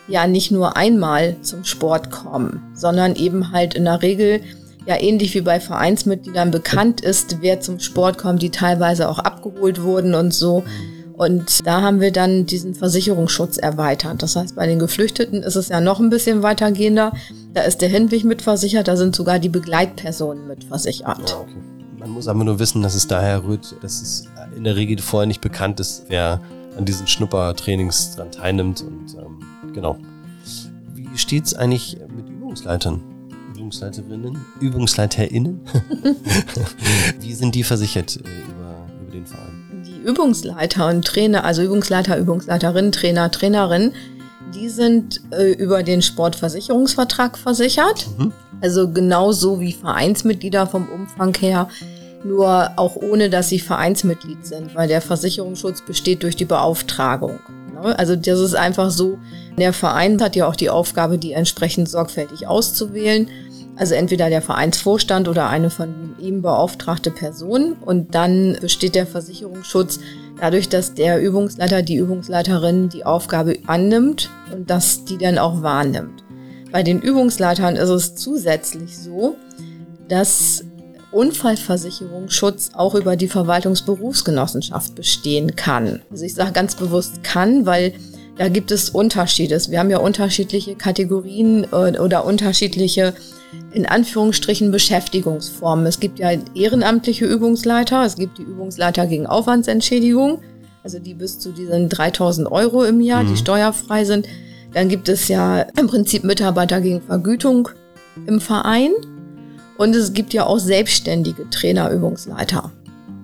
[0.08, 4.42] ja nicht nur einmal zum Sport kommen, sondern eben halt in der Regel
[4.86, 9.82] ja ähnlich wie bei Vereinsmitgliedern bekannt ist, wer zum Sport kommt, die teilweise auch abgeholt
[9.82, 10.64] wurden und so.
[11.14, 14.22] Und da haben wir dann diesen Versicherungsschutz erweitert.
[14.22, 17.12] Das heißt, bei den Geflüchteten ist es ja noch ein bisschen weitergehender.
[17.54, 21.30] Da ist der Hinweg mitversichert, da sind sogar die Begleitpersonen mitversichert.
[21.30, 21.79] Ja, okay.
[22.00, 24.24] Man muss aber nur wissen, dass es daher rührt, dass es
[24.56, 26.42] in der Regel vorher nicht bekannt ist, wer
[26.78, 28.82] an diesen Schnuppertrainings dran teilnimmt.
[28.82, 29.98] Und ähm, genau.
[30.94, 33.02] Wie steht es eigentlich mit Übungsleitern?
[33.54, 34.38] Übungsleiterinnen?
[34.62, 35.60] Übungsleiterinnen?
[37.20, 39.84] Wie sind die versichert äh, über, über den Verein?
[39.86, 43.92] Die Übungsleiter und Trainer, also Übungsleiter, Übungsleiterin, Trainer, Trainerin,
[44.54, 48.08] die sind äh, über den Sportversicherungsvertrag versichert.
[48.18, 48.34] Mhm.
[48.62, 51.70] Also genauso wie Vereinsmitglieder vom Umfang her,
[52.24, 57.40] nur auch ohne, dass sie Vereinsmitglied sind, weil der Versicherungsschutz besteht durch die Beauftragung.
[57.74, 57.98] Ne?
[57.98, 59.18] Also das ist einfach so,
[59.58, 63.30] der Verein hat ja auch die Aufgabe, die entsprechend sorgfältig auszuwählen.
[63.78, 67.78] Also entweder der Vereinsvorstand oder eine von ihm beauftragte Person.
[67.80, 70.00] Und dann besteht der Versicherungsschutz
[70.40, 76.24] dadurch, dass der Übungsleiter, die Übungsleiterin die Aufgabe annimmt und dass die dann auch wahrnimmt.
[76.72, 79.36] Bei den Übungsleitern ist es zusätzlich so,
[80.08, 80.64] dass
[81.12, 86.02] Unfallversicherungsschutz auch über die Verwaltungsberufsgenossenschaft bestehen kann.
[86.12, 87.94] Also ich sage ganz bewusst kann, weil
[88.38, 89.60] da gibt es Unterschiede.
[89.70, 93.14] Wir haben ja unterschiedliche Kategorien äh, oder unterschiedliche,
[93.72, 95.86] in Anführungsstrichen, Beschäftigungsformen.
[95.86, 100.40] Es gibt ja ehrenamtliche Übungsleiter, es gibt die Übungsleiter gegen Aufwandsentschädigung,
[100.84, 103.30] also die bis zu diesen 3000 Euro im Jahr, mhm.
[103.30, 104.28] die steuerfrei sind.
[104.74, 107.70] Dann gibt es ja im Prinzip Mitarbeiter gegen Vergütung
[108.28, 108.92] im Verein.
[109.78, 112.72] Und es gibt ja auch selbstständige Trainerübungsleiter.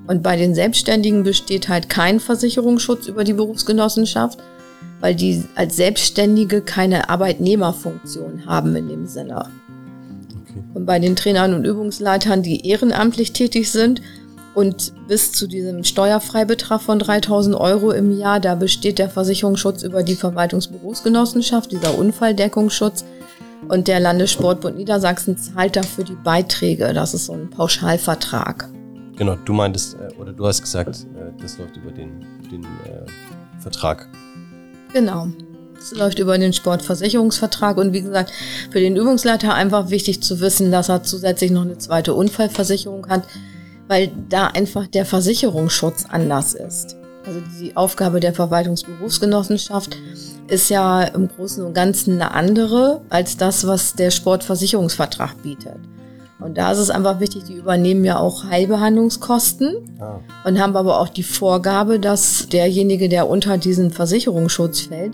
[0.08, 4.40] Und bei den Selbstständigen besteht halt kein Versicherungsschutz über die Berufsgenossenschaft,
[5.02, 9.50] weil die als Selbstständige keine Arbeitnehmerfunktion haben in dem Sinne.
[10.74, 14.02] Und bei den Trainern und Übungsleitern, die ehrenamtlich tätig sind,
[14.56, 20.02] und bis zu diesem Steuerfreibetrag von 3000 Euro im Jahr, da besteht der Versicherungsschutz über
[20.02, 23.04] die Verwaltungsberufsgenossenschaft, dieser Unfalldeckungsschutz.
[23.68, 26.94] Und der Landessportbund Niedersachsen zahlt dafür die Beiträge.
[26.94, 28.70] Das ist so ein Pauschalvertrag.
[29.18, 33.60] Genau, du meintest, äh, oder du hast gesagt, äh, das läuft über den, den äh,
[33.60, 34.08] Vertrag.
[34.94, 35.28] Genau.
[35.86, 38.32] Es läuft über den Sportversicherungsvertrag und wie gesagt,
[38.72, 43.22] für den Übungsleiter einfach wichtig zu wissen, dass er zusätzlich noch eine zweite Unfallversicherung hat,
[43.88, 46.98] weil da einfach der Versicherungsschutz anders ist.
[47.24, 49.96] Also die Aufgabe der Verwaltungsberufsgenossenschaft
[50.48, 55.78] ist ja im Großen und Ganzen eine andere als das, was der Sportversicherungsvertrag bietet.
[56.40, 60.20] Und da ist es einfach wichtig, die übernehmen ja auch Heilbehandlungskosten ah.
[60.46, 65.14] und haben aber auch die Vorgabe, dass derjenige, der unter diesen Versicherungsschutz fällt,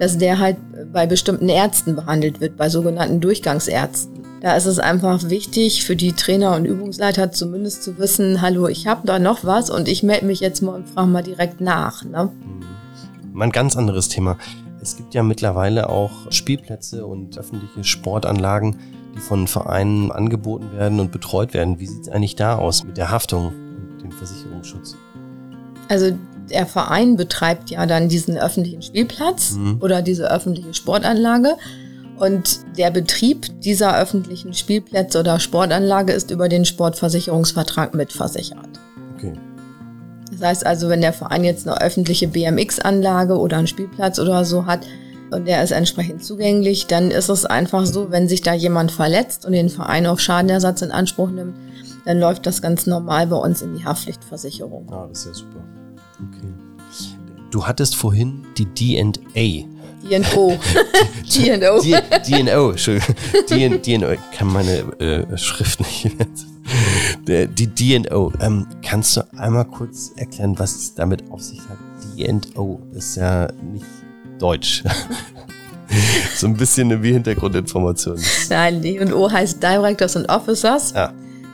[0.00, 0.56] dass der halt
[0.92, 4.24] bei bestimmten Ärzten behandelt wird, bei sogenannten Durchgangsärzten.
[4.40, 8.86] Da ist es einfach wichtig für die Trainer und Übungsleiter zumindest zu wissen, hallo, ich
[8.86, 12.02] habe da noch was und ich melde mich jetzt mal und frage mal direkt nach.
[12.02, 12.30] Ne?
[12.32, 13.34] Mhm.
[13.34, 14.38] Mal ein ganz anderes Thema.
[14.80, 18.78] Es gibt ja mittlerweile auch Spielplätze und öffentliche Sportanlagen,
[19.14, 21.78] die von Vereinen angeboten werden und betreut werden.
[21.78, 23.52] Wie sieht es eigentlich da aus mit der Haftung
[23.92, 24.96] und dem Versicherungsschutz?
[25.90, 26.16] Also
[26.50, 29.78] der Verein betreibt ja dann diesen öffentlichen Spielplatz mhm.
[29.80, 31.56] oder diese öffentliche Sportanlage.
[32.18, 38.68] Und der Betrieb dieser öffentlichen Spielplätze oder Sportanlage ist über den Sportversicherungsvertrag mitversichert.
[39.16, 39.32] Okay.
[40.30, 44.66] Das heißt also, wenn der Verein jetzt eine öffentliche BMX-Anlage oder einen Spielplatz oder so
[44.66, 44.80] hat,
[45.30, 49.46] und der ist entsprechend zugänglich, dann ist es einfach so, wenn sich da jemand verletzt
[49.46, 51.56] und den Verein auf Schadenersatz in Anspruch nimmt,
[52.04, 54.88] dann läuft das ganz normal bei uns in die Haftpflichtversicherung.
[54.90, 55.79] Ah, das ist ja super.
[56.28, 56.52] Okay.
[57.50, 59.66] Du hattest vorhin die DNA.
[60.02, 60.58] DNO.
[61.28, 61.80] DNO.
[61.82, 63.14] DNO, Entschuldigung.
[63.50, 66.16] Ich kann meine äh, Schrift nicht.
[67.26, 68.32] die DNO.
[68.40, 71.78] Ähm, kannst du einmal kurz erklären, was es damit auf sich hat?
[72.16, 73.84] DNO ist ja nicht
[74.38, 74.82] Deutsch.
[76.36, 78.18] so ein bisschen wie Hintergrundinformation.
[78.48, 80.92] Nein, D&O heißt Directors and Officers.
[80.92, 81.12] Ja.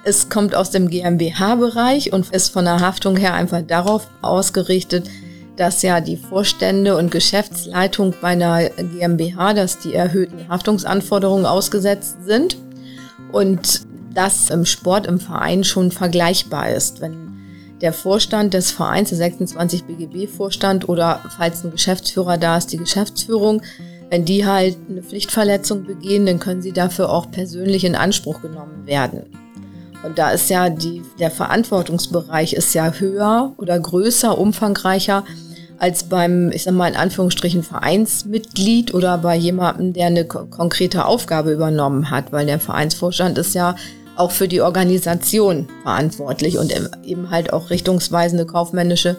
[0.09, 5.11] Es kommt aus dem GmbH-Bereich und ist von der Haftung her einfach darauf ausgerichtet,
[5.57, 12.57] dass ja die Vorstände und Geschäftsleitung bei einer GmbH, dass die erhöhten Haftungsanforderungen ausgesetzt sind
[13.33, 13.81] und
[14.15, 17.01] das im Sport, im Verein schon vergleichbar ist.
[17.01, 17.41] Wenn
[17.81, 23.61] der Vorstand des Vereins, der 26 BGB-Vorstand oder falls ein Geschäftsführer da ist, die Geschäftsführung,
[24.11, 28.87] wenn die halt eine Pflichtverletzung begehen, dann können sie dafür auch persönlich in Anspruch genommen
[28.87, 29.46] werden.
[30.07, 35.25] Und da ist ja die, der Verantwortungsbereich ist ja höher oder größer, umfangreicher
[35.79, 41.53] als beim, ich sag mal in Anführungsstrichen, Vereinsmitglied oder bei jemandem, der eine konkrete Aufgabe
[41.53, 43.75] übernommen hat, weil der Vereinsvorstand ist ja
[44.15, 46.73] auch für die Organisation verantwortlich und
[47.05, 49.17] eben halt auch richtungsweisende kaufmännische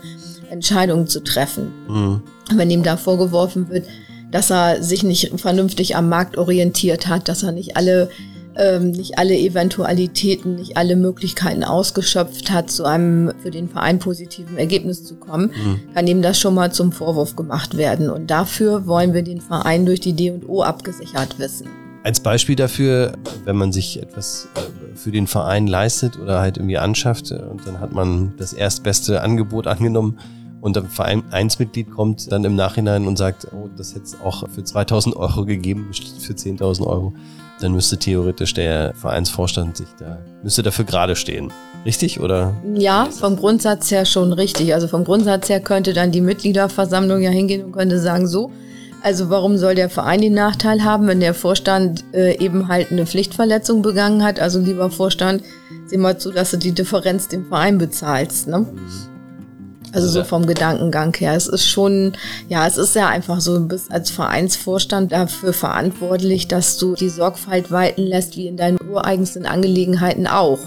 [0.50, 1.74] Entscheidungen zu treffen.
[1.90, 2.22] Mhm.
[2.56, 3.86] Wenn ihm da vorgeworfen wird,
[4.32, 8.10] dass er sich nicht vernünftig am Markt orientiert hat, dass er nicht alle
[8.58, 14.58] ähm, nicht alle Eventualitäten, nicht alle Möglichkeiten ausgeschöpft hat, zu einem für den Verein positiven
[14.58, 15.80] Ergebnis zu kommen, mhm.
[15.94, 18.10] kann ihm das schon mal zum Vorwurf gemacht werden.
[18.10, 21.68] Und dafür wollen wir den Verein durch die D&O abgesichert wissen.
[22.04, 23.14] Als Beispiel dafür,
[23.46, 27.68] wenn man sich etwas äh, für den Verein leistet oder halt irgendwie anschafft äh, und
[27.68, 30.18] dann hat man das erstbeste Angebot angenommen
[30.62, 34.64] und ein Vereinsmitglied kommt dann im Nachhinein und sagt, oh, das hätte es auch für
[34.64, 37.14] 2000 Euro gegeben, für 10.000 Euro,
[37.60, 41.52] dann müsste theoretisch der Vereinsvorstand sich da, müsste dafür gerade stehen.
[41.86, 42.54] Richtig oder?
[42.76, 44.74] Ja, vom Grundsatz her schon richtig.
[44.74, 48.52] Also vom Grundsatz her könnte dann die Mitgliederversammlung ja hingehen und könnte sagen, so,
[49.02, 53.06] also warum soll der Verein den Nachteil haben, wenn der Vorstand äh, eben halt eine
[53.06, 54.40] Pflichtverletzung begangen hat?
[54.40, 55.44] Also lieber Vorstand,
[55.86, 58.48] sieh mal zu, dass du die Differenz dem Verein bezahlst.
[58.48, 58.60] Ne?
[58.60, 59.17] Mhm.
[59.98, 61.34] Also so vom Gedankengang her.
[61.34, 62.14] Es ist schon,
[62.50, 67.10] ja, es ist ja einfach so, du bist als Vereinsvorstand dafür verantwortlich, dass du die
[67.10, 70.60] Sorgfalt walten lässt, wie in deinen ureigensten Angelegenheiten auch.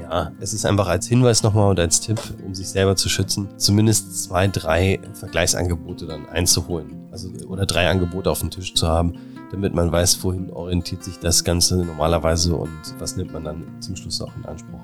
[0.00, 3.50] Ja, es ist einfach als Hinweis nochmal und als Tipp, um sich selber zu schützen,
[3.58, 7.06] zumindest zwei, drei Vergleichsangebote dann einzuholen.
[7.12, 9.12] Also, oder drei Angebote auf dem Tisch zu haben,
[9.52, 13.94] damit man weiß, wohin orientiert sich das Ganze normalerweise und was nimmt man dann zum
[13.94, 14.80] Schluss auch in Anspruch.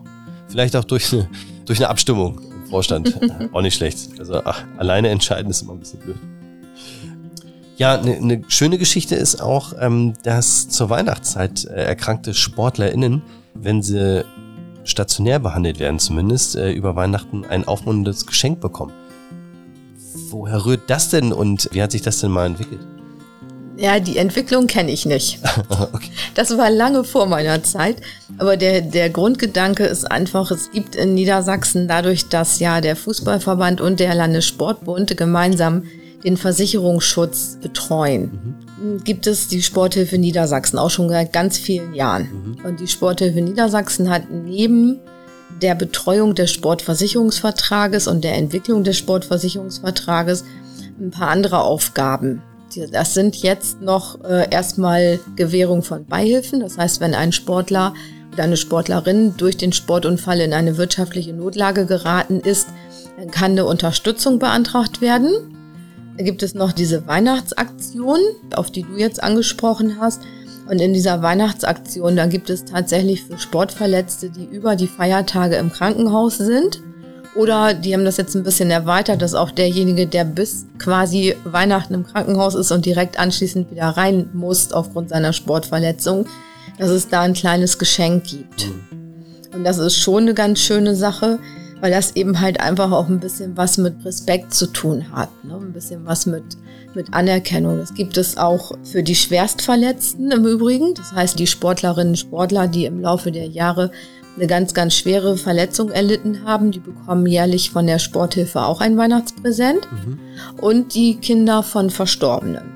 [0.49, 1.31] Vielleicht auch durch eine,
[1.65, 3.19] durch eine Abstimmung im Vorstand.
[3.53, 4.11] auch nicht schlecht.
[4.19, 6.17] Also ach, alleine entscheiden ist immer ein bisschen blöd.
[7.77, 13.23] Ja, eine ne schöne Geschichte ist auch, ähm, dass zur Weihnachtszeit äh, erkrankte SportlerInnen,
[13.55, 14.25] wenn sie
[14.85, 18.93] stationär behandelt werden zumindest, äh, über Weihnachten ein aufmunterndes Geschenk bekommen.
[20.31, 22.81] Woher rührt das denn und wie hat sich das denn mal entwickelt?
[23.77, 25.41] Ja, die Entwicklung kenne ich nicht.
[25.69, 26.11] okay.
[26.35, 27.97] Das war lange vor meiner Zeit.
[28.39, 33.81] Aber der, der Grundgedanke ist einfach, es gibt in Niedersachsen dadurch, dass ja der Fußballverband
[33.81, 35.85] und der Landessportbund gemeinsam
[36.25, 38.23] den Versicherungsschutz betreuen.
[38.33, 38.65] Mhm
[39.05, 42.57] gibt es die Sporthilfe Niedersachsen auch schon seit ganz vielen Jahren.
[42.59, 42.65] Mhm.
[42.65, 45.01] Und die Sporthilfe Niedersachsen hat neben
[45.63, 50.45] der Betreuung des Sportversicherungsvertrages und der Entwicklung des Sportversicherungsvertrages
[51.01, 52.43] ein paar andere Aufgaben.
[52.91, 56.61] Das sind jetzt noch äh, erstmal Gewährung von Beihilfen.
[56.61, 57.95] Das heißt, wenn ein Sportler
[58.33, 62.69] oder eine Sportlerin durch den Sportunfall in eine wirtschaftliche Notlage geraten ist,
[63.17, 65.55] dann kann eine Unterstützung beantragt werden.
[66.17, 68.19] Da gibt es noch diese Weihnachtsaktion,
[68.55, 70.23] auf die du jetzt angesprochen hast.
[70.69, 75.71] Und in dieser Weihnachtsaktion, da gibt es tatsächlich für Sportverletzte, die über die Feiertage im
[75.71, 76.83] Krankenhaus sind.
[77.35, 81.95] Oder die haben das jetzt ein bisschen erweitert, dass auch derjenige, der bis quasi Weihnachten
[81.95, 86.27] im Krankenhaus ist und direkt anschließend wieder rein muss aufgrund seiner Sportverletzung,
[86.79, 88.71] dass es da ein kleines Geschenk gibt.
[89.53, 91.41] Und das ist schon eine ganz schöne Sache,
[91.81, 95.29] weil das eben halt einfach auch ein bisschen was mit Respekt zu tun hat.
[95.45, 95.55] Ne?
[95.55, 96.45] Ein bisschen was mit
[96.95, 97.79] mit Anerkennung.
[97.79, 100.95] Das gibt es auch für die Schwerstverletzten im Übrigen.
[100.95, 103.91] Das heißt, die Sportlerinnen und Sportler, die im Laufe der Jahre
[104.37, 108.97] eine ganz, ganz schwere Verletzung erlitten haben, die bekommen jährlich von der Sporthilfe auch ein
[108.97, 109.89] Weihnachtspräsent.
[109.91, 110.19] Mhm.
[110.61, 112.73] Und die Kinder von Verstorbenen.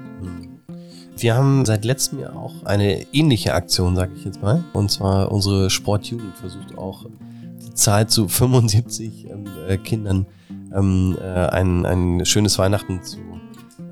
[1.17, 4.63] Wir haben seit letztem Jahr auch eine ähnliche Aktion, sage ich jetzt mal.
[4.73, 7.07] Und zwar unsere Sportjugend versucht auch
[7.61, 10.27] die Zahl zu 75 ähm, äh, Kindern
[10.73, 13.19] ähm, äh, ein, ein schönes Weihnachten zu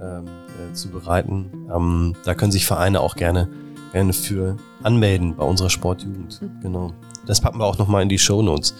[0.00, 1.50] ähm, äh, zu bereiten.
[1.74, 3.48] Ähm, da können sich Vereine auch gerne,
[3.92, 6.40] gerne für anmelden bei unserer Sportjugend.
[6.40, 6.60] Mhm.
[6.62, 6.92] Genau.
[7.26, 8.74] Das packen wir auch nochmal in die Show Notes.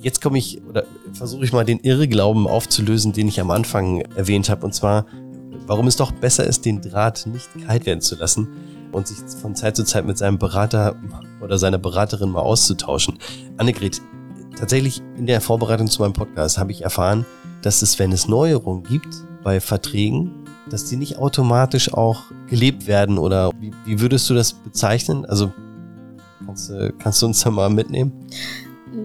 [0.00, 4.48] Jetzt komme ich oder versuche ich mal den Irrglauben aufzulösen, den ich am Anfang erwähnt
[4.48, 4.64] habe.
[4.64, 5.06] Und zwar,
[5.66, 8.48] warum es doch besser ist, den Draht nicht kalt werden zu lassen
[8.92, 10.96] und sich von Zeit zu Zeit mit seinem Berater
[11.40, 13.18] oder seiner Beraterin mal auszutauschen.
[13.56, 14.00] Annegret,
[14.58, 17.24] tatsächlich in der Vorbereitung zu meinem Podcast habe ich erfahren,
[17.62, 23.18] dass es, wenn es Neuerungen gibt bei Verträgen, dass die nicht automatisch auch gelebt werden
[23.18, 25.24] oder wie, wie würdest du das bezeichnen?
[25.24, 25.52] Also
[26.44, 28.12] kannst du, kannst du uns da mal mitnehmen?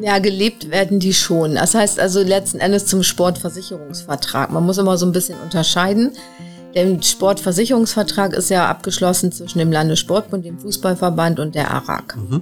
[0.02, 1.56] Ja, gelebt werden die schon.
[1.56, 4.52] Das heißt also letzten Endes zum Sportversicherungsvertrag.
[4.52, 6.12] Man muss immer so ein bisschen unterscheiden.
[6.76, 12.18] Der Sportversicherungsvertrag ist ja abgeschlossen zwischen dem Landessportbund, dem Fußballverband und der ARAG.
[12.18, 12.42] Mhm.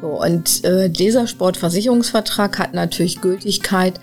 [0.00, 4.00] So, und äh, dieser Sportversicherungsvertrag hat natürlich Gültigkeit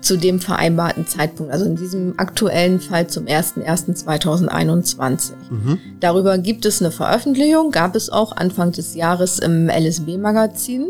[0.00, 5.32] zu dem vereinbarten Zeitpunkt, also in diesem aktuellen Fall zum 01.01.2021.
[5.50, 5.78] Mhm.
[6.00, 10.86] Darüber gibt es eine Veröffentlichung, gab es auch Anfang des Jahres im LSB-Magazin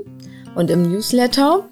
[0.54, 1.68] und im Newsletter.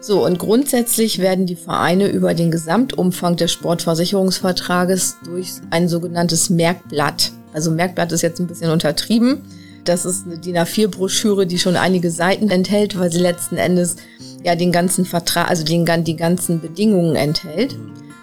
[0.00, 7.32] So, und grundsätzlich werden die Vereine über den Gesamtumfang des Sportversicherungsvertrages durch ein sogenanntes Merkblatt,
[7.52, 9.42] also Merkblatt ist jetzt ein bisschen untertrieben,
[9.84, 13.96] das ist eine DIN A4-Broschüre, die schon einige Seiten enthält, weil sie letzten Endes
[14.44, 17.76] ja den ganzen Vertrag, also den, die ganzen Bedingungen enthält.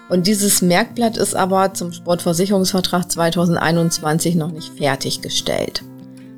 [0.08, 5.82] Und dieses Merkblatt ist aber zum Sportversicherungsvertrag 2021 noch nicht fertiggestellt.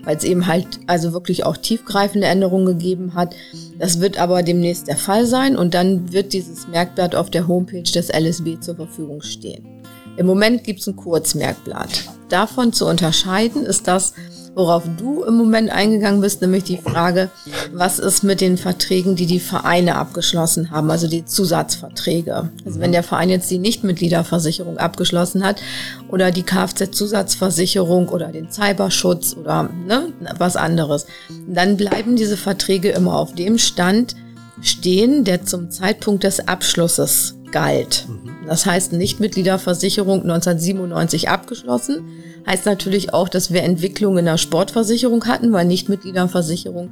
[0.03, 3.35] Weil es eben halt also wirklich auch tiefgreifende Änderungen gegeben hat.
[3.79, 7.83] Das wird aber demnächst der Fall sein und dann wird dieses Merkblatt auf der Homepage
[7.83, 9.81] des LSB zur Verfügung stehen.
[10.16, 12.05] Im Moment gibt es ein Kurzmerkblatt.
[12.29, 14.14] Davon zu unterscheiden ist das,
[14.55, 17.31] worauf du im Moment eingegangen bist, nämlich die Frage,
[17.73, 22.51] was ist mit den Verträgen, die die Vereine abgeschlossen haben, also die Zusatzverträge.
[22.65, 25.63] Also wenn der Verein jetzt die Nichtmitgliederversicherung abgeschlossen hat
[26.09, 31.07] oder die Kfz-Zusatzversicherung oder den Cyberschutz oder ne, was anderes,
[31.49, 34.17] dann bleiben diese Verträge immer auf dem Stand
[34.63, 38.07] stehen, der zum Zeitpunkt des Abschlusses galt.
[38.47, 42.05] Das heißt, Nichtmitgliederversicherung 1997 abgeschlossen
[42.47, 46.91] Heißt natürlich auch, dass wir Entwicklungen in der Sportversicherung hatten, weil Nichtmitgliederversicherung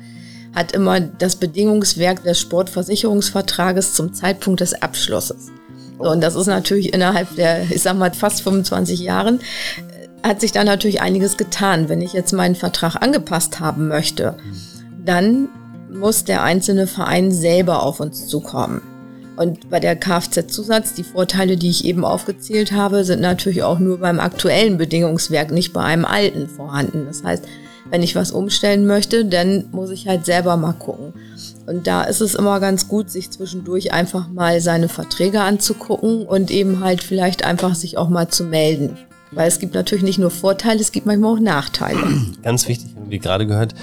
[0.55, 5.49] hat immer das Bedingungswerk des Sportversicherungsvertrages zum Zeitpunkt des Abschlusses.
[5.99, 10.40] So, und das ist natürlich innerhalb der, ich sag mal, fast 25 Jahren, äh, hat
[10.40, 11.88] sich da natürlich einiges getan.
[11.88, 14.37] Wenn ich jetzt meinen Vertrag angepasst haben möchte,
[15.05, 15.49] dann
[15.90, 18.83] muss der einzelne Verein selber auf uns zukommen.
[19.38, 23.98] Und bei der Kfz-Zusatz, die Vorteile, die ich eben aufgezählt habe, sind natürlich auch nur
[23.98, 27.05] beim aktuellen Bedingungswerk, nicht bei einem alten vorhanden.
[27.07, 27.44] Das heißt,
[27.88, 31.12] wenn ich was umstellen möchte, dann muss ich halt selber mal gucken.
[31.66, 36.51] Und da ist es immer ganz gut, sich zwischendurch einfach mal seine Verträge anzugucken und
[36.51, 38.97] eben halt vielleicht einfach sich auch mal zu melden.
[39.30, 42.01] Weil es gibt natürlich nicht nur Vorteile, es gibt manchmal auch Nachteile.
[42.43, 43.74] Ganz wichtig, haben wir gerade gehört,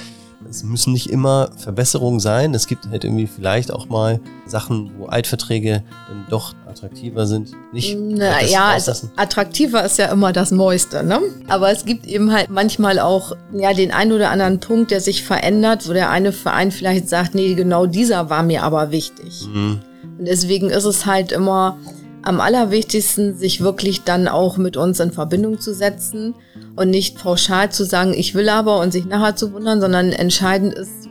[0.56, 2.54] es müssen nicht immer Verbesserungen sein.
[2.54, 7.52] Es gibt halt irgendwie vielleicht auch mal Sachen, wo Altverträge dann doch attraktiver sind.
[7.74, 11.20] Nicht naja, also attraktiver ist ja immer das Neueste, ne?
[11.48, 15.24] Aber es gibt eben halt manchmal auch ja den einen oder anderen Punkt, der sich
[15.24, 19.48] verändert, wo der eine Verein vielleicht sagt, nee, genau dieser war mir aber wichtig.
[19.54, 19.82] Mhm.
[20.18, 21.78] Und deswegen ist es halt immer
[22.26, 26.36] am allerwichtigsten, sich wirklich dann auch mit uns in Verbindung zu setzen
[26.76, 30.74] und nicht pauschal zu sagen, ich will aber und sich nachher zu wundern, sondern entscheidend
[30.74, 31.08] ist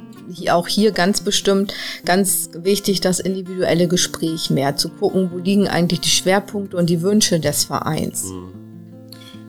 [0.50, 1.72] auch hier ganz bestimmt
[2.04, 7.02] ganz wichtig, das individuelle Gespräch mehr zu gucken, wo liegen eigentlich die Schwerpunkte und die
[7.02, 8.30] Wünsche des Vereins.
[8.30, 8.64] Mhm.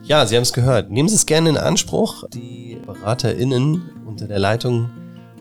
[0.04, 0.92] Ja, Sie haben es gehört.
[0.92, 2.28] Nehmen Sie es gerne in Anspruch.
[2.32, 4.88] Die BeraterInnen unter der Leitung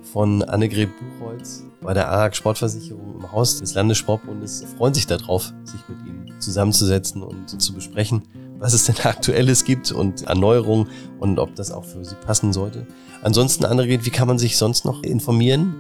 [0.02, 5.82] von Annegret Buchholz bei der ARAG Sportversicherung im Haus des Landessportbundes freuen sich darauf, sich
[5.88, 8.24] mit Ihnen zusammenzusetzen und zu besprechen,
[8.58, 10.88] was es denn aktuelles gibt und Erneuerungen
[11.20, 12.86] und ob das auch für Sie passen sollte.
[13.22, 15.76] Ansonsten, Annegret, wie kann man sich sonst noch informieren?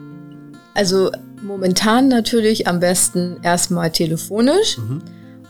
[0.75, 5.01] Also momentan natürlich am besten erstmal telefonisch mhm.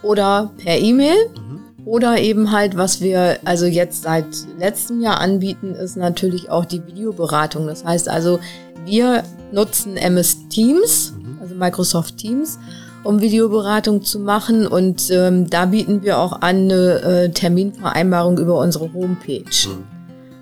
[0.04, 1.16] oder per E-Mail.
[1.36, 1.45] Mhm.
[1.86, 4.26] Oder eben halt, was wir also jetzt seit
[4.58, 7.68] letztem Jahr anbieten, ist natürlich auch die Videoberatung.
[7.68, 8.40] Das heißt also,
[8.86, 11.38] wir nutzen MS Teams, mhm.
[11.40, 12.58] also Microsoft Teams,
[13.04, 14.66] um Videoberatung zu machen.
[14.66, 19.44] Und ähm, da bieten wir auch an eine äh, Terminvereinbarung über unsere Homepage.
[19.44, 19.84] Mhm.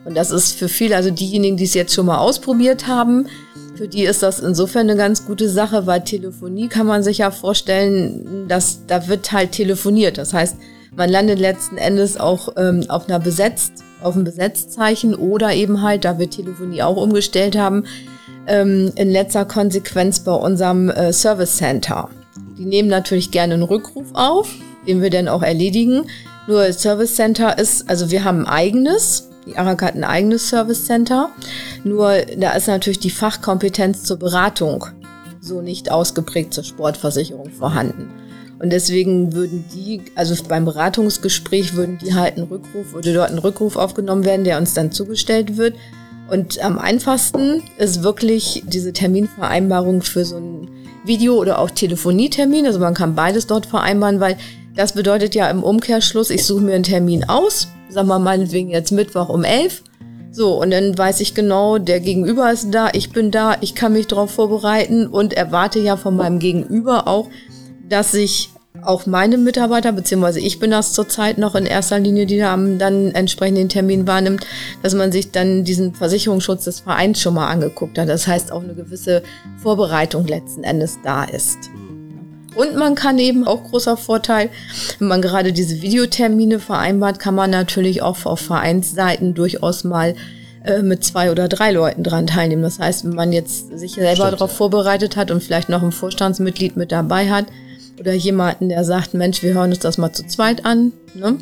[0.05, 3.27] Und das ist für viele, also diejenigen, die es jetzt schon mal ausprobiert haben,
[3.75, 7.31] für die ist das insofern eine ganz gute Sache, weil Telefonie kann man sich ja
[7.31, 10.17] vorstellen, dass da wird halt telefoniert.
[10.17, 10.57] Das heißt,
[10.95, 16.05] man landet letzten Endes auch ähm, auf einer besetzt, auf einem Besetzzeichen oder eben halt,
[16.05, 17.85] da wir Telefonie auch umgestellt haben,
[18.47, 22.09] ähm, in letzter Konsequenz bei unserem äh, Service Center.
[22.57, 24.49] Die nehmen natürlich gerne einen Rückruf auf,
[24.87, 26.05] den wir dann auch erledigen.
[26.47, 30.85] Nur Service Center ist, also wir haben ein eigenes, die ARAG hat ein eigenes Service
[30.85, 31.29] Center.
[31.83, 34.85] Nur da ist natürlich die Fachkompetenz zur Beratung
[35.41, 38.09] so nicht ausgeprägt zur Sportversicherung vorhanden.
[38.63, 43.37] Und deswegen würden die, also beim Beratungsgespräch würden die halt einen Rückruf, würde dort ein
[43.37, 45.75] Rückruf aufgenommen werden, der uns dann zugestellt wird.
[46.29, 50.69] Und am einfachsten ist wirklich diese Terminvereinbarung für so ein
[51.03, 52.65] Video- oder auch Telefonietermin.
[52.65, 54.37] Also man kann beides dort vereinbaren, weil
[54.77, 58.93] das bedeutet ja im Umkehrschluss, ich suche mir einen Termin aus, sagen wir meinetwegen jetzt
[58.93, 59.83] Mittwoch um elf.
[60.31, 63.91] So, und dann weiß ich genau, der Gegenüber ist da, ich bin da, ich kann
[63.91, 67.27] mich darauf vorbereiten und erwarte ja von meinem Gegenüber auch,
[67.89, 72.39] dass sich auch meine Mitarbeiter, beziehungsweise ich bin das zurzeit noch in erster Linie, die
[72.39, 74.45] dann entsprechend den Termin wahrnimmt,
[74.81, 78.09] dass man sich dann diesen Versicherungsschutz des Vereins schon mal angeguckt hat.
[78.09, 79.23] Das heißt, auch eine gewisse
[79.61, 81.57] Vorbereitung letzten Endes da ist.
[82.55, 84.49] Und man kann eben auch großer Vorteil,
[84.99, 90.15] wenn man gerade diese Videotermine vereinbart, kann man natürlich auch auf Vereinsseiten durchaus mal
[90.63, 92.61] äh, mit zwei oder drei Leuten dran teilnehmen.
[92.61, 96.77] Das heißt, wenn man jetzt sich selber darauf vorbereitet hat und vielleicht noch ein Vorstandsmitglied
[96.77, 97.45] mit dabei hat,
[98.03, 101.37] oder jemanden, der sagt, Mensch, wir hören uns das mal zu zweit an, ne?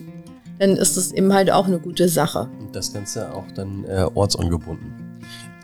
[0.60, 2.50] dann ist es eben halt auch eine gute Sache.
[2.60, 4.94] Und das Ganze auch dann äh, ortsungebunden.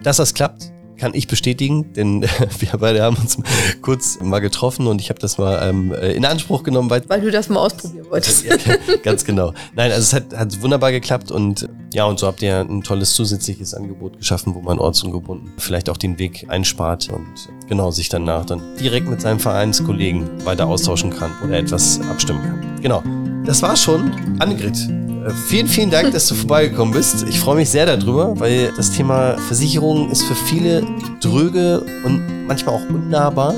[0.02, 2.22] Dass das klappt, kann ich bestätigen, denn
[2.60, 3.38] wir beide haben uns
[3.82, 6.90] kurz mal getroffen und ich habe das mal ähm, in Anspruch genommen.
[6.90, 8.46] Weil, weil du das mal ausprobieren wolltest.
[8.46, 8.56] Ja,
[9.04, 9.54] ganz genau.
[9.76, 13.14] Nein, also es hat, hat wunderbar geklappt und ja, und so habt ihr ein tolles
[13.14, 17.28] zusätzliches Angebot geschaffen, wo man ortsungebunden vielleicht auch den Weg einspart und
[17.68, 22.82] genau sich danach dann direkt mit seinem Vereinskollegen weiter austauschen kann oder etwas abstimmen kann.
[22.82, 23.04] Genau.
[23.46, 24.12] Das war schon.
[24.40, 27.26] Annegret, äh, vielen, vielen Dank, dass du vorbeigekommen bist.
[27.28, 30.84] Ich freue mich sehr darüber, weil das Thema Versicherung ist für viele
[31.22, 33.54] dröge und manchmal auch unnahbar.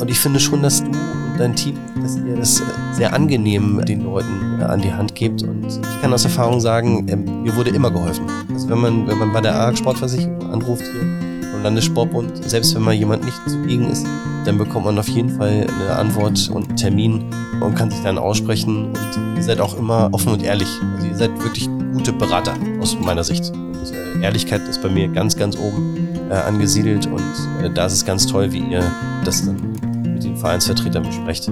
[0.00, 0.90] Und ich finde schon, dass du
[1.38, 5.42] und dein Team, dass ihr das sehr angenehm den Leuten äh, an die Hand gebt.
[5.42, 8.26] Und ich kann aus Erfahrung sagen, ähm, mir wurde immer geholfen.
[8.52, 11.27] Also wenn man, wenn man bei der ARC Sportversicherung anruft hier,
[11.62, 12.48] Landessportbund.
[12.48, 14.06] Selbst wenn mal jemand nicht zugegen ist,
[14.44, 17.24] dann bekommt man auf jeden Fall eine Antwort und einen Termin
[17.60, 18.86] und kann sich dann aussprechen.
[18.86, 20.68] Und ihr seid auch immer offen und ehrlich.
[20.94, 23.52] Also ihr seid wirklich gute Berater aus meiner Sicht.
[23.52, 27.22] Äh, Ehrlichkeit ist bei mir ganz, ganz oben äh, angesiedelt und
[27.62, 28.82] äh, da ist es ganz toll, wie ihr
[29.24, 29.56] das dann
[30.02, 31.50] mit den Vereinsvertretern besprecht.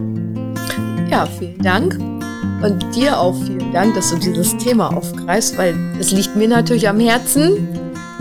[1.11, 1.99] Ja, vielen Dank.
[2.63, 6.89] Und dir auch vielen Dank, dass du dieses Thema aufgreifst, weil es liegt mir natürlich
[6.89, 7.69] am Herzen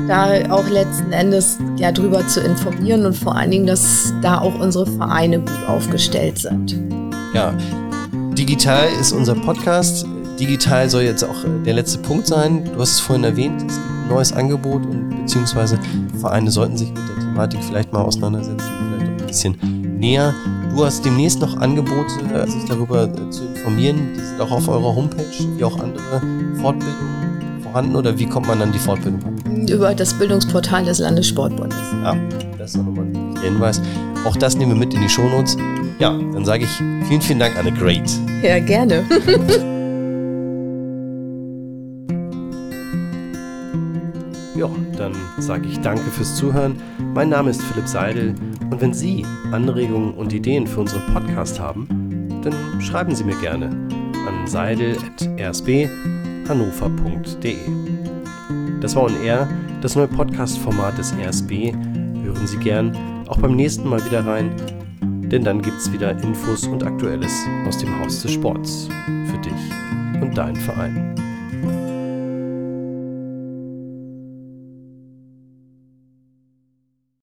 [0.07, 4.59] da auch letzten Endes ja drüber zu informieren und vor allen Dingen, dass da auch
[4.59, 6.77] unsere Vereine gut aufgestellt sind.
[7.33, 7.53] Ja,
[8.37, 10.05] digital ist unser Podcast.
[10.39, 12.65] Digital soll jetzt auch äh, der letzte Punkt sein.
[12.65, 15.79] Du hast es vorhin erwähnt, es gibt ein neues Angebot und beziehungsweise
[16.19, 20.33] Vereine sollten sich mit der Thematik vielleicht mal auseinandersetzen, vielleicht auch ein bisschen näher.
[20.75, 24.13] Du hast demnächst noch Angebote, äh, sich darüber äh, zu informieren.
[24.15, 25.23] Die sind auch auf eurer Homepage,
[25.55, 26.21] wie auch andere
[26.61, 27.24] Fortbildungen
[27.75, 29.19] vorhanden oder wie kommt man an die Fortbildung
[29.67, 31.77] über das Bildungsportal des Landessportbundes.
[32.03, 32.15] Ja,
[32.57, 33.81] das ist nochmal ein Hinweis.
[34.23, 35.57] Auch das nehmen wir mit in die Shownotes.
[35.99, 36.69] Ja, dann sage ich
[37.05, 37.73] vielen, vielen Dank, Anne.
[37.73, 38.09] Great.
[38.41, 39.03] Ja, gerne.
[44.55, 46.77] ja, dann sage ich danke fürs Zuhören.
[47.13, 48.35] Mein Name ist Philipp Seidel
[48.71, 51.89] und wenn Sie Anregungen und Ideen für unseren Podcast haben,
[52.41, 54.47] dann schreiben Sie mir gerne an
[56.45, 57.57] seidel.rsbhannover.de.
[58.79, 59.47] Das war On Air,
[59.81, 61.73] das neue Podcast-Format des RSB.
[61.73, 62.95] Hören Sie gern
[63.27, 64.51] auch beim nächsten Mal wieder rein,
[65.01, 67.33] denn dann gibt es wieder Infos und Aktuelles
[67.67, 71.24] aus dem Haus des Sports für dich und deinen Verein.